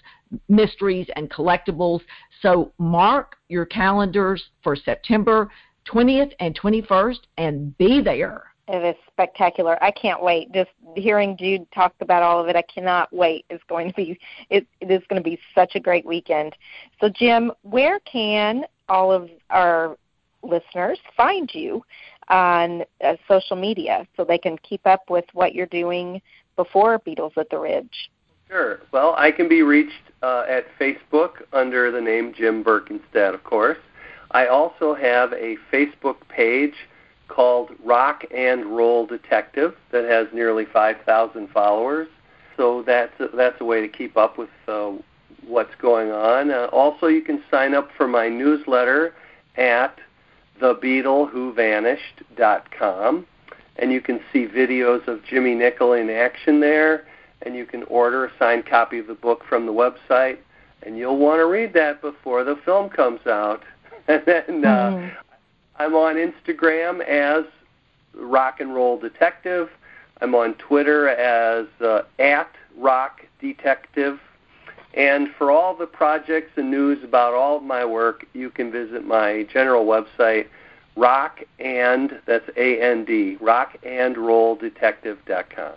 [0.48, 2.00] mysteries and collectibles.
[2.42, 5.50] So mark your calendars for September
[5.87, 8.44] 20th and 21st and be there.
[8.68, 9.83] It is spectacular.
[9.83, 10.53] I can't wait.
[10.53, 13.44] Just hearing Jude talk about all of it, I cannot wait.
[13.50, 16.55] It's going to be it, it is going to be such a great weekend.
[17.00, 19.96] So Jim, where can all of our
[20.42, 21.83] listeners find you
[22.29, 26.23] on uh, social media so they can keep up with what you're doing
[26.54, 28.10] before Beatles at the Ridge?
[28.51, 28.81] Sure.
[28.90, 33.79] Well, I can be reached uh, at Facebook under the name Jim Berkenstadt, of course.
[34.33, 36.75] I also have a Facebook page
[37.29, 42.09] called Rock and Roll Detective that has nearly 5,000 followers.
[42.57, 44.94] So that's a, that's a way to keep up with uh,
[45.46, 46.51] what's going on.
[46.51, 49.15] Uh, also, you can sign up for my newsletter
[49.57, 49.96] at
[50.61, 53.27] thebeatlewhovanished.com,
[53.77, 57.05] and you can see videos of Jimmy Nicol in action there,
[57.43, 60.38] and you can order a signed copy of the book from the website,
[60.83, 63.63] and you'll want to read that before the film comes out.
[64.09, 65.13] and then uh, mm.
[65.77, 67.45] I'm on Instagram as
[68.15, 69.71] Rock and Roll Detective.
[70.21, 74.21] I'm on Twitter as uh, at Rock Detective.
[74.95, 79.07] And for all the projects and news about all of my work, you can visit
[79.07, 80.49] my general website,
[80.97, 85.75] rock and that's A N D Rock and Roll rockandrolldetective.com.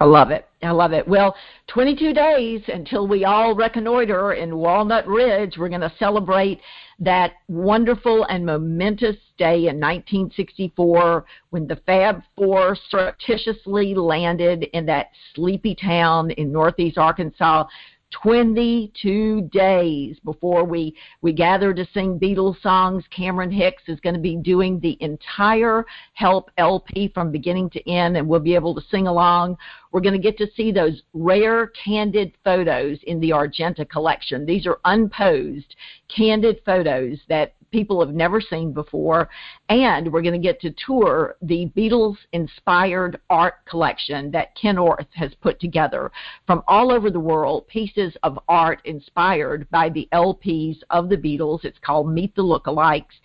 [0.00, 0.48] I love it.
[0.62, 1.06] I love it.
[1.06, 1.36] Well,
[1.66, 5.58] 22 days until we all reconnoiter in Walnut Ridge.
[5.58, 6.62] We're going to celebrate
[7.00, 15.10] that wonderful and momentous day in 1964 when the Fab Four surreptitiously landed in that
[15.34, 17.66] sleepy town in northeast Arkansas
[18.10, 23.04] 22 days before we, we gather to sing Beatles songs.
[23.14, 28.16] Cameron Hicks is going to be doing the entire Help LP from beginning to end,
[28.16, 29.56] and we'll be able to sing along.
[29.92, 34.44] We're going to get to see those rare candid photos in the Argenta collection.
[34.44, 35.76] These are unposed,
[36.14, 39.28] candid photos that people have never seen before.
[39.68, 45.06] And we're going to get to tour the Beatles inspired art collection that Ken Orth
[45.14, 46.10] has put together
[46.46, 51.64] from all over the world, pieces of art inspired by the LPs of the Beatles.
[51.64, 53.20] It's called Meet the Lookalikes.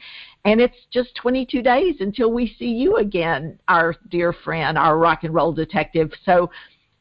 [0.46, 5.24] And it's just 22 days until we see you again, our dear friend, our rock
[5.24, 6.12] and roll detective.
[6.24, 6.52] So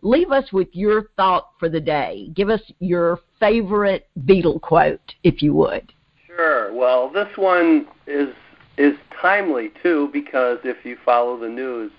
[0.01, 2.31] leave us with your thought for the day.
[2.35, 5.93] Give us your favorite Beatle quote, if you would.
[6.37, 6.73] Sure.
[6.73, 8.35] Well, this one is
[8.77, 11.93] is timely too because if you follow the news,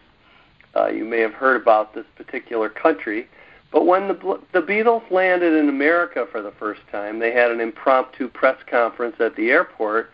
[0.76, 3.28] uh, you may have heard about this particular country.
[3.72, 7.62] But when the the Beatles landed in America for the first time, they had an
[7.62, 10.12] impromptu press conference at the airport,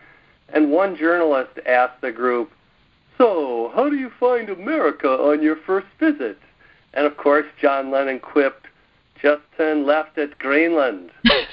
[0.50, 2.52] and one journalist asked the group,
[3.18, 6.38] "So, how do you find America on your first visit?"
[6.94, 8.66] And of course, John Lennon quipped,
[9.20, 11.10] "Just turn left at Greenland."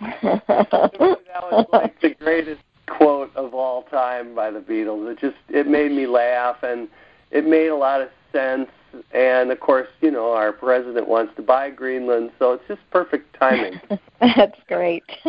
[0.00, 5.10] that was like the greatest quote of all time by the Beatles.
[5.12, 6.88] It just it made me laugh and
[7.30, 8.68] it made a lot of sense.
[9.12, 13.36] And of course, you know, our president wants to buy Greenland, so it's just perfect
[13.38, 13.78] timing.
[14.20, 15.04] That's great.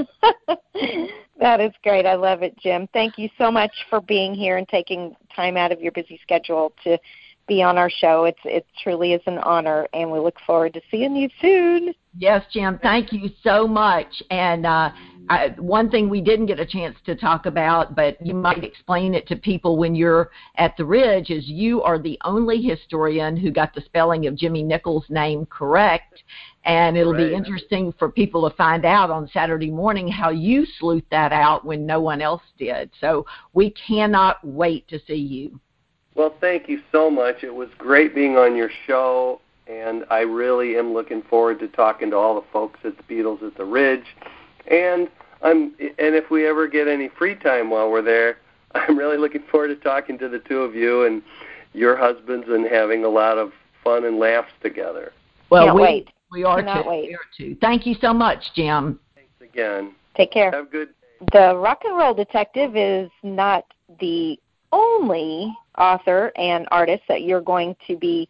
[1.40, 2.06] that is great.
[2.06, 2.88] I love it, Jim.
[2.94, 6.72] Thank you so much for being here and taking time out of your busy schedule
[6.86, 6.98] to
[7.48, 8.26] be on our show.
[8.26, 11.94] It's it truly is an honor, and we look forward to seeing you soon.
[12.20, 12.80] Yes, Jim.
[12.82, 14.24] Thank you so much.
[14.32, 14.90] And uh,
[15.30, 19.14] I, one thing we didn't get a chance to talk about, but you might explain
[19.14, 23.52] it to people when you're at the Ridge, is you are the only historian who
[23.52, 26.24] got the spelling of Jimmy Nicol's name correct.
[26.66, 27.30] And it'll right.
[27.30, 31.66] be interesting for people to find out on Saturday morning how you sleuth that out
[31.66, 32.90] when no one else did.
[33.00, 35.60] So we cannot wait to see you.
[36.16, 37.44] Well, thank you so much.
[37.44, 39.40] It was great being on your show,
[39.70, 43.44] and I really am looking forward to talking to all the folks at the Beatles
[43.46, 44.06] at the Ridge.
[44.70, 45.10] And
[45.42, 48.38] I'm and if we ever get any free time while we're there,
[48.76, 51.22] I'm really looking forward to talking to the two of you and
[51.74, 53.52] your husbands and having a lot of
[53.84, 55.12] fun and laughs together.
[55.50, 56.10] Well, Can't we, wait.
[56.32, 56.90] we are Cannot too.
[56.90, 57.08] Wait.
[57.10, 57.58] We are too.
[57.62, 59.00] Thank you so much, Jim.
[59.16, 59.94] Thanks again.
[60.16, 60.52] Take care.
[60.52, 60.90] Have good.
[61.32, 63.66] The Rock and Roll Detective is not
[64.00, 64.40] the
[64.72, 68.28] only author and artist that you're going to be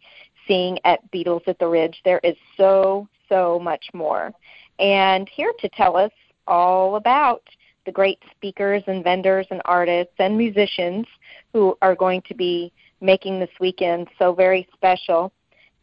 [0.48, 2.00] seeing at Beatles at the Ridge.
[2.04, 4.32] There is so, so much more.
[4.80, 6.10] And here to tell us
[6.48, 7.42] all about
[7.86, 11.06] the great speakers and vendors and artists and musicians
[11.52, 15.32] who are going to be making this weekend so very special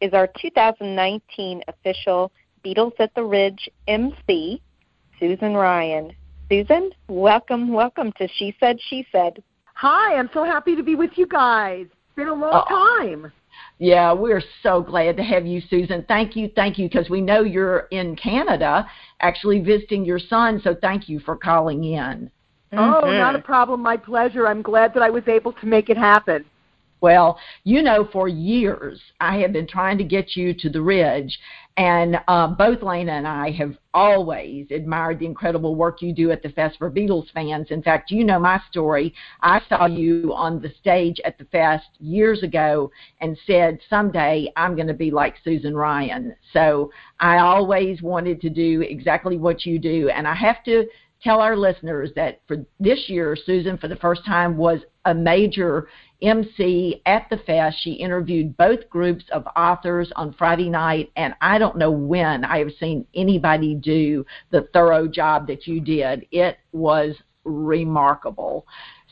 [0.00, 2.30] is our 2019 official
[2.64, 4.60] Beatles at the Ridge MC,
[5.18, 6.12] Susan Ryan.
[6.50, 9.42] Susan, welcome, welcome to She Said, She Said.
[9.74, 11.86] Hi, I'm so happy to be with you guys.
[11.86, 13.00] It's been a long oh.
[13.02, 13.32] time.
[13.78, 16.04] Yeah, we're so glad to have you, Susan.
[16.08, 18.86] Thank you, thank you, because we know you're in Canada
[19.20, 22.30] actually visiting your son, so thank you for calling in.
[22.72, 23.18] Oh, mm-hmm.
[23.18, 23.82] not a problem.
[23.82, 24.46] My pleasure.
[24.48, 26.44] I'm glad that I was able to make it happen.
[27.06, 31.38] Well, you know, for years I have been trying to get you to the Ridge,
[31.76, 36.42] and uh, both Lena and I have always admired the incredible work you do at
[36.42, 37.68] the Fest for Beatles fans.
[37.70, 39.14] In fact, you know my story.
[39.40, 42.90] I saw you on the stage at the Fest years ago
[43.20, 46.34] and said, someday I'm going to be like Susan Ryan.
[46.52, 46.90] So
[47.20, 50.08] I always wanted to do exactly what you do.
[50.08, 50.88] And I have to
[51.22, 55.88] tell our listeners that for this year, Susan, for the first time, was a major
[56.22, 57.76] MC at the fest.
[57.80, 62.58] She interviewed both groups of authors on Friday night, and I don't know when I
[62.58, 66.26] have seen anybody do the thorough job that you did.
[66.30, 68.66] It was remarkable.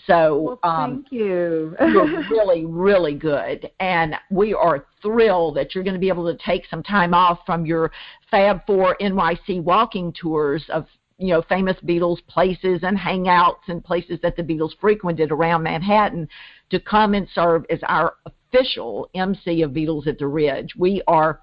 [0.06, 1.76] So well, um, thank you.
[1.80, 6.38] you're really, really good, and we are thrilled that you're going to be able to
[6.44, 7.90] take some time off from your
[8.30, 10.86] Fab Four NYC walking tours of
[11.18, 16.28] you know famous Beatles places and hangouts and places that the Beatles frequented around Manhattan
[16.70, 20.74] to come and serve as our official MC of Beatles at the Ridge.
[20.76, 21.40] We are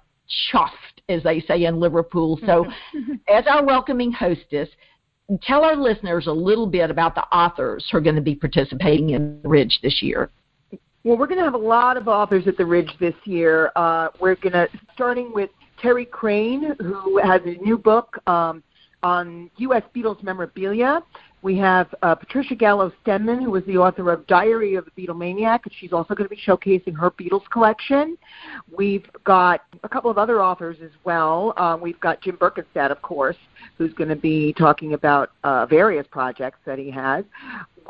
[0.52, 2.38] chuffed, as they say in Liverpool.
[2.46, 2.66] So,
[3.28, 4.68] as our welcoming hostess,
[5.42, 9.10] tell our listeners a little bit about the authors who are going to be participating
[9.10, 10.30] in the Ridge this year.
[11.04, 13.72] Well, we're going to have a lot of authors at the Ridge this year.
[13.74, 15.50] Uh, we're going to starting with
[15.80, 18.62] Terry Crane, who has a new book um,
[19.02, 19.82] on U.S.
[19.94, 21.02] Beatles memorabilia.
[21.42, 25.60] We have uh, Patricia Gallo Stenman, who is the author of Diary of a Beatlemaniac,
[25.64, 28.16] and she's also going to be showcasing her Beatles collection.
[28.76, 31.52] We've got a couple of other authors as well.
[31.56, 33.36] Um, we've got Jim Berkenstadt, of course,
[33.76, 37.24] who's going to be talking about uh, various projects that he has.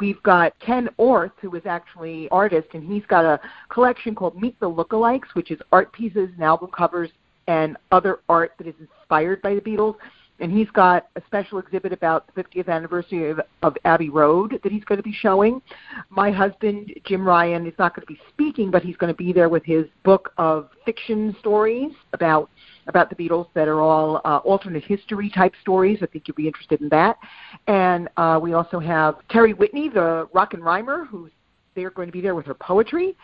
[0.00, 3.38] We've got Ken Orth, who is actually artist, and he's got a
[3.68, 7.10] collection called Meet the Lookalikes, which is art pieces and album covers
[7.48, 9.96] and other art that is inspired by the Beatles
[10.42, 14.72] and he's got a special exhibit about the 50th anniversary of, of Abbey Road that
[14.72, 15.62] he's going to be showing.
[16.10, 19.32] My husband, Jim Ryan, is not going to be speaking, but he's going to be
[19.32, 22.50] there with his book of fiction stories about
[22.88, 26.00] about the Beatles that are all uh, alternate history type stories.
[26.02, 27.16] I think you'll be interested in that.
[27.68, 31.30] And uh, we also have Terry Whitney, the rock and rhymer, who's
[31.76, 33.16] they're going to be there with her poetry.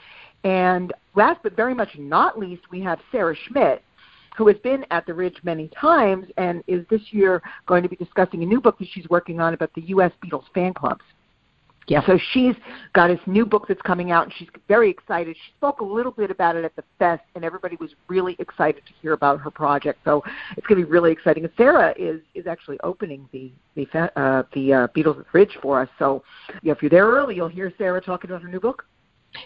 [0.44, 3.82] And last but very much not least, we have Sarah Schmidt,
[4.38, 7.96] who has been at the Ridge many times and is this year going to be
[7.96, 10.12] discussing a new book that she's working on about the U.S.
[10.24, 11.02] Beatles fan clubs.
[11.88, 12.54] Yeah, so she's
[12.92, 15.34] got this new book that's coming out, and she's very excited.
[15.34, 18.84] She spoke a little bit about it at the fest, and everybody was really excited
[18.86, 19.98] to hear about her project.
[20.04, 20.22] So
[20.56, 21.44] it's going to be really exciting.
[21.44, 25.80] And Sarah is is actually opening the the uh, the uh, Beatles at Ridge for
[25.80, 25.88] us.
[25.98, 26.22] So
[26.62, 28.84] yeah, if you're there early, you'll hear Sarah talking about her new book.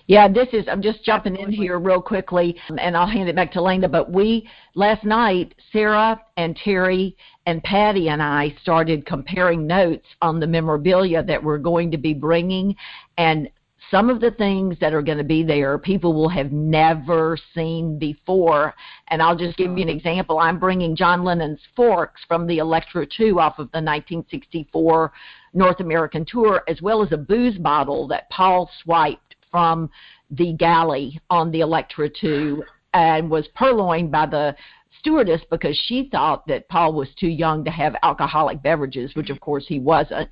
[0.07, 0.65] Yeah, this is.
[0.69, 1.57] I'm just jumping Absolutely.
[1.57, 3.89] in here real quickly, um, and I'll hand it back to Lena.
[3.89, 7.17] But we last night, Sarah and Terry
[7.47, 12.15] and Patty and I started comparing notes on the memorabilia that we're going to be
[12.15, 12.77] bringing,
[13.19, 13.49] and
[13.93, 17.99] some of the things that are going to be there, people will have never seen
[17.99, 18.75] before.
[19.09, 19.97] And I'll just give you an uh-huh.
[19.99, 20.39] example.
[20.39, 25.13] I'm bringing John Lennon's forks from the Electra 2 off of the 1964
[25.53, 29.89] North American tour, as well as a booze bottle that Paul swiped from
[30.33, 34.57] the galley on the Electra 2 and was purloined by the
[34.99, 39.41] stewardess because she thought that Paul was too young to have alcoholic beverages, which of
[39.41, 40.29] course he wasn't.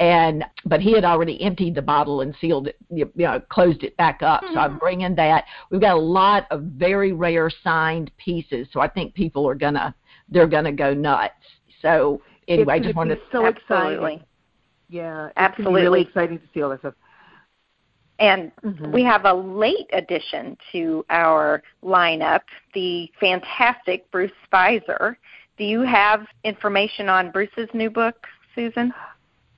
[0.00, 3.96] And but he had already emptied the bottle and sealed it, you know, closed it
[3.96, 4.42] back up.
[4.42, 4.54] Mm-hmm.
[4.54, 4.78] So I'm mm-hmm.
[4.78, 5.44] bringing that.
[5.70, 9.94] We've got a lot of very rare signed pieces, so I think people are gonna
[10.28, 11.34] they're gonna go nuts.
[11.82, 13.94] So anyway, I just wanted to so absolutely.
[13.94, 14.24] exciting.
[14.90, 16.94] Yeah, absolutely, really exciting to see all this stuff.
[18.18, 18.92] And mm-hmm.
[18.92, 22.40] we have a late addition to our lineup,
[22.74, 25.16] the fantastic Bruce Spizer.
[25.56, 28.92] Do you have information on Bruce's new book, Susan?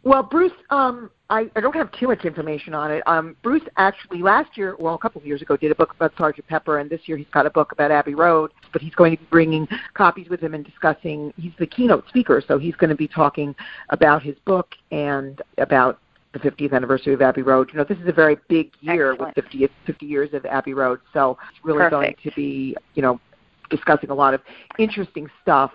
[0.03, 3.03] Well, Bruce, um, I, I don't have too much information on it.
[3.07, 6.13] Um, Bruce actually last year, well, a couple of years ago, did a book about
[6.17, 8.51] Sergeant Pepper, and this year he's got a book about Abbey Road.
[8.73, 11.35] But he's going to be bringing copies with him and discussing.
[11.37, 13.55] He's the keynote speaker, so he's going to be talking
[13.91, 15.99] about his book and about
[16.33, 17.71] the 50th anniversary of Abbey Road.
[17.73, 19.37] You know, this is a very big year Excellent.
[19.37, 22.23] with 50, 50 years of Abbey Road, so it's really Perfect.
[22.23, 23.21] going to be, you know,
[23.69, 24.41] discussing a lot of
[24.79, 25.73] interesting stuff,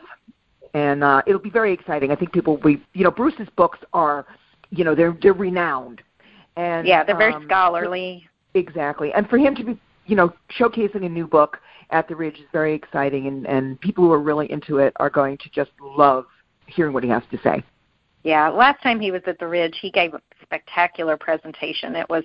[0.73, 2.11] and uh, it'll be very exciting.
[2.11, 4.25] I think people will be, you know, Bruce's books are,
[4.69, 6.01] you know, they're they're renowned,
[6.55, 8.27] and yeah, they're very um, scholarly.
[8.53, 12.35] Exactly, and for him to be, you know, showcasing a new book at the Ridge
[12.35, 15.71] is very exciting, and and people who are really into it are going to just
[15.81, 16.25] love
[16.67, 17.61] hearing what he has to say.
[18.25, 21.95] Yeah, last time he was at the Ridge, he gave a spectacular presentation.
[21.95, 22.23] It was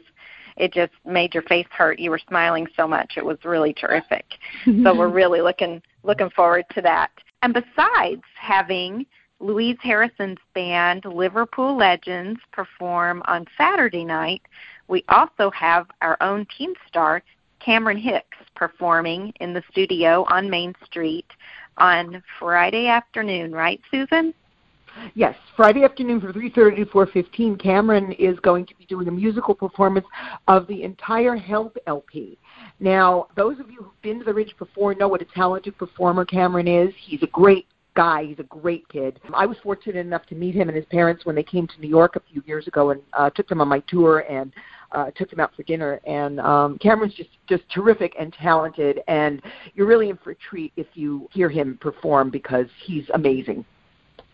[0.57, 1.99] it just made your face hurt.
[1.99, 3.15] You were smiling so much.
[3.17, 4.27] It was really terrific.
[4.65, 7.11] so we're really looking looking forward to that.
[7.43, 9.07] And besides having
[9.41, 14.43] Louise Harrison's band Liverpool Legends perform on Saturday night,
[14.89, 17.23] we also have our own teen star
[17.61, 21.27] Cameron Hicks performing in the studio on Main Street
[21.79, 24.35] on Friday afternoon, right Susan?
[25.15, 29.55] Yes, Friday afternoon from 3:30 to 4:15, Cameron is going to be doing a musical
[29.55, 30.07] performance
[30.49, 32.39] of the entire Help LP.
[32.79, 36.25] Now, those of you who've been to the Ridge before know what a talented performer
[36.25, 36.93] Cameron is.
[36.97, 38.25] He's a great guy.
[38.25, 39.21] He's a great kid.
[39.35, 41.89] I was fortunate enough to meet him and his parents when they came to New
[41.89, 44.53] York a few years ago and uh, took them on my tour and
[44.93, 46.01] uh, took them out for dinner.
[46.07, 49.43] And um, Cameron's just just terrific and talented, and
[49.75, 53.65] you're really in for a treat if you hear him perform because he's amazing.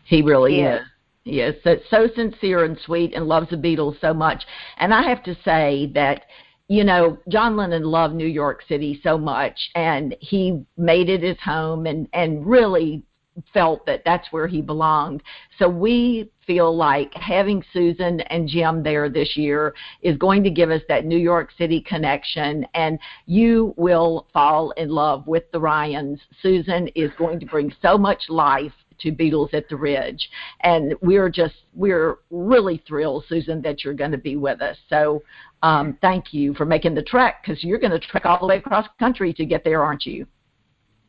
[0.06, 0.80] He really is.
[1.24, 4.44] He is so, so sincere and sweet and loves the Beatles so much.
[4.78, 6.22] And I have to say that
[6.68, 11.38] you know, John Lennon loved New York City so much, and he made it his
[11.38, 13.04] home, and and really
[13.52, 15.22] felt that that's where he belonged.
[15.58, 20.70] So we feel like having Susan and Jim there this year is going to give
[20.70, 26.20] us that New York City connection, and you will fall in love with the Ryans.
[26.42, 30.28] Susan is going to bring so much life to Beatles at the Ridge.
[30.60, 34.76] And we're just, we're really thrilled, Susan, that you're going to be with us.
[34.88, 35.22] So
[35.62, 38.58] um, thank you for making the trek because you're going to trek all the way
[38.58, 40.26] across country to get there, aren't you?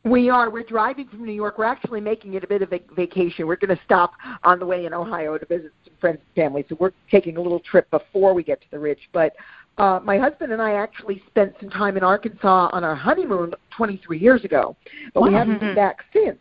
[0.04, 0.50] We are.
[0.50, 1.58] We're driving from New York.
[1.58, 3.46] We're actually making it a bit of a vacation.
[3.46, 4.14] We're going to stop
[4.44, 6.66] on the way in Ohio to visit some friends and family.
[6.70, 9.10] So we're taking a little trip before we get to the ridge.
[9.12, 9.34] But
[9.78, 14.18] uh, my husband and I actually spent some time in Arkansas on our honeymoon 23
[14.18, 14.76] years ago,
[15.14, 16.40] but we haven't been back since.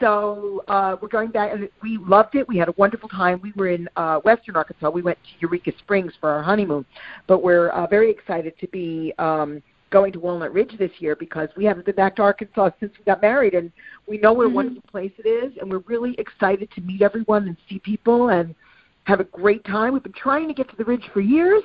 [0.00, 2.46] So uh, we're going back, and we loved it.
[2.48, 3.40] We had a wonderful time.
[3.42, 4.90] We were in uh, Western Arkansas.
[4.90, 6.84] We went to Eureka Springs for our honeymoon,
[7.26, 11.48] but we're uh, very excited to be um, going to Walnut Ridge this year because
[11.56, 13.70] we haven't been back to Arkansas since we got married, and
[14.06, 14.56] we know what a mm-hmm.
[14.56, 18.54] wonderful place it is, and we're really excited to meet everyone and see people and
[19.04, 19.92] have a great time.
[19.92, 21.62] We've been trying to get to the Ridge for years,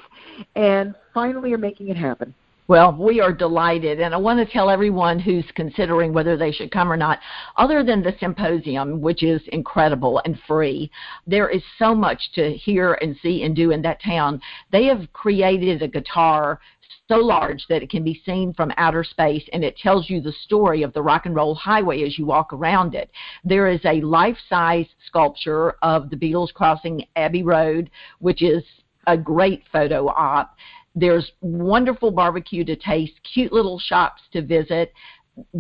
[0.56, 2.34] and finally are making it happen.
[2.70, 6.70] Well, we are delighted, and I want to tell everyone who's considering whether they should
[6.70, 7.18] come or not,
[7.58, 10.92] other than the symposium, which is incredible and free,
[11.26, 14.40] there is so much to hear and see and do in that town.
[14.72, 16.60] They have created a guitar
[17.08, 20.32] so large that it can be seen from outer space and it tells you the
[20.32, 23.10] story of the rock and roll highway as you walk around it.
[23.44, 27.90] There is a life size sculpture of the Beatles crossing Abbey Road,
[28.20, 28.64] which is
[29.08, 30.56] a great photo op.
[31.00, 34.92] There's wonderful barbecue to taste, cute little shops to visit,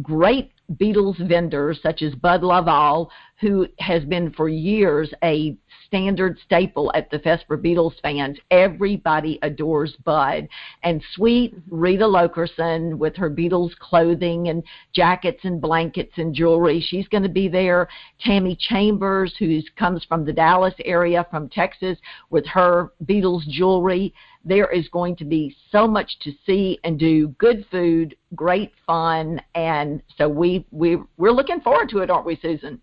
[0.02, 3.10] great Beatles vendors such as Bud Lovell,
[3.40, 8.38] who has been for years a standard staple at the Fest for Beatles fans.
[8.52, 10.48] Everybody adores Bud.
[10.84, 11.76] And sweet mm-hmm.
[11.76, 14.64] Rita Lokerson with her Beatles clothing and
[14.94, 17.88] jackets and blankets and jewelry, she's going to be there.
[18.20, 21.98] Tammy Chambers, who comes from the Dallas area from Texas
[22.30, 24.14] with her Beatles jewelry.
[24.46, 27.30] There is going to be so much to see and do.
[27.40, 32.38] Good food, great fun, and so we we we're looking forward to it, aren't we,
[32.42, 32.80] Susan?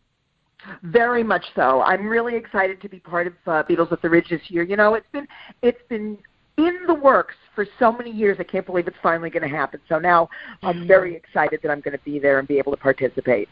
[0.83, 1.83] Very much so.
[1.83, 4.65] I'm really excited to be part of uh, Beatles at the Ridge this year.
[4.65, 5.27] You know, it's been
[5.63, 6.19] it's been
[6.59, 8.37] in the works for so many years.
[8.41, 9.81] I can't believe it's finally going to happen.
[9.89, 10.29] So now
[10.63, 13.49] I'm very excited that I'm going to be there and be able to participate.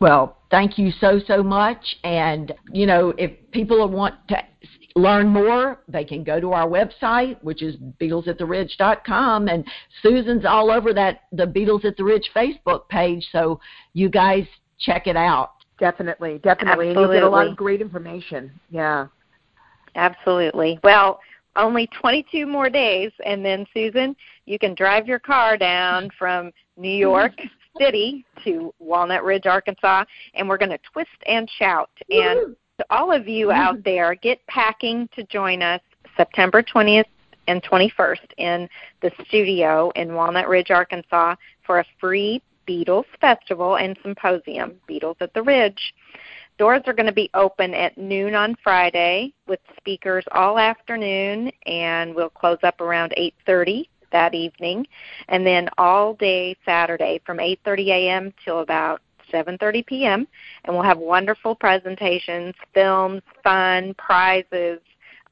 [0.00, 1.96] Well, thank you so so much.
[2.04, 4.42] And you know, if people want to
[4.96, 9.64] learn more, they can go to our website, which is BeatlesAtTheRidge.com, and
[10.02, 13.26] Susan's all over that the Beatles at the Ridge Facebook page.
[13.32, 13.60] So
[13.92, 14.44] you guys
[14.78, 15.52] check it out.
[15.78, 16.88] Definitely, definitely.
[16.88, 17.02] Absolutely.
[17.02, 18.50] And you get a lot of great information.
[18.70, 19.06] Yeah.
[19.94, 20.78] Absolutely.
[20.84, 21.20] Well,
[21.56, 24.14] only 22 more days, and then Susan,
[24.46, 27.32] you can drive your car down from New York
[27.78, 31.90] City to Walnut Ridge, Arkansas, and we're going to twist and shout.
[32.10, 33.60] And to all of you mm-hmm.
[33.60, 35.82] out there, get packing to join us
[36.16, 37.04] September 20th
[37.46, 38.68] and 21st in
[39.02, 45.34] the studio in Walnut Ridge, Arkansas for a free Beatles Festival and Symposium, Beatles at
[45.34, 45.94] the Ridge.
[46.58, 52.14] Doors are going to be open at noon on Friday with speakers all afternoon, and
[52.14, 54.86] we'll close up around 8:30 that evening,
[55.28, 58.34] and then all day Saturday from 8:30 a.m.
[58.44, 59.00] till about
[59.32, 60.28] 7:30 p.m.
[60.64, 64.80] and we'll have wonderful presentations, films, fun, prizes.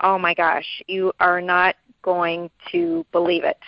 [0.00, 3.58] Oh my gosh, you are not going to believe it.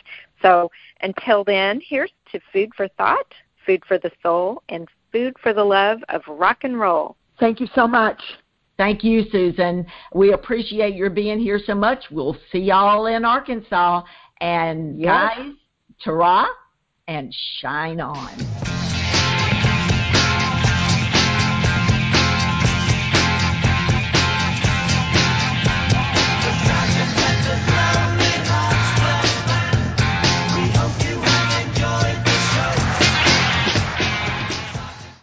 [0.40, 0.70] So
[1.02, 3.26] until then, here's to food for thought
[3.66, 7.16] food for the soul, and food for the love of rock and roll.
[7.38, 8.20] Thank you so much.
[8.76, 9.86] Thank you, Susan.
[10.14, 12.04] We appreciate your being here so much.
[12.10, 14.02] We'll see y'all in Arkansas.
[14.40, 15.32] And yes.
[15.36, 15.52] guys,
[16.02, 16.48] ta
[17.06, 18.99] and shine on.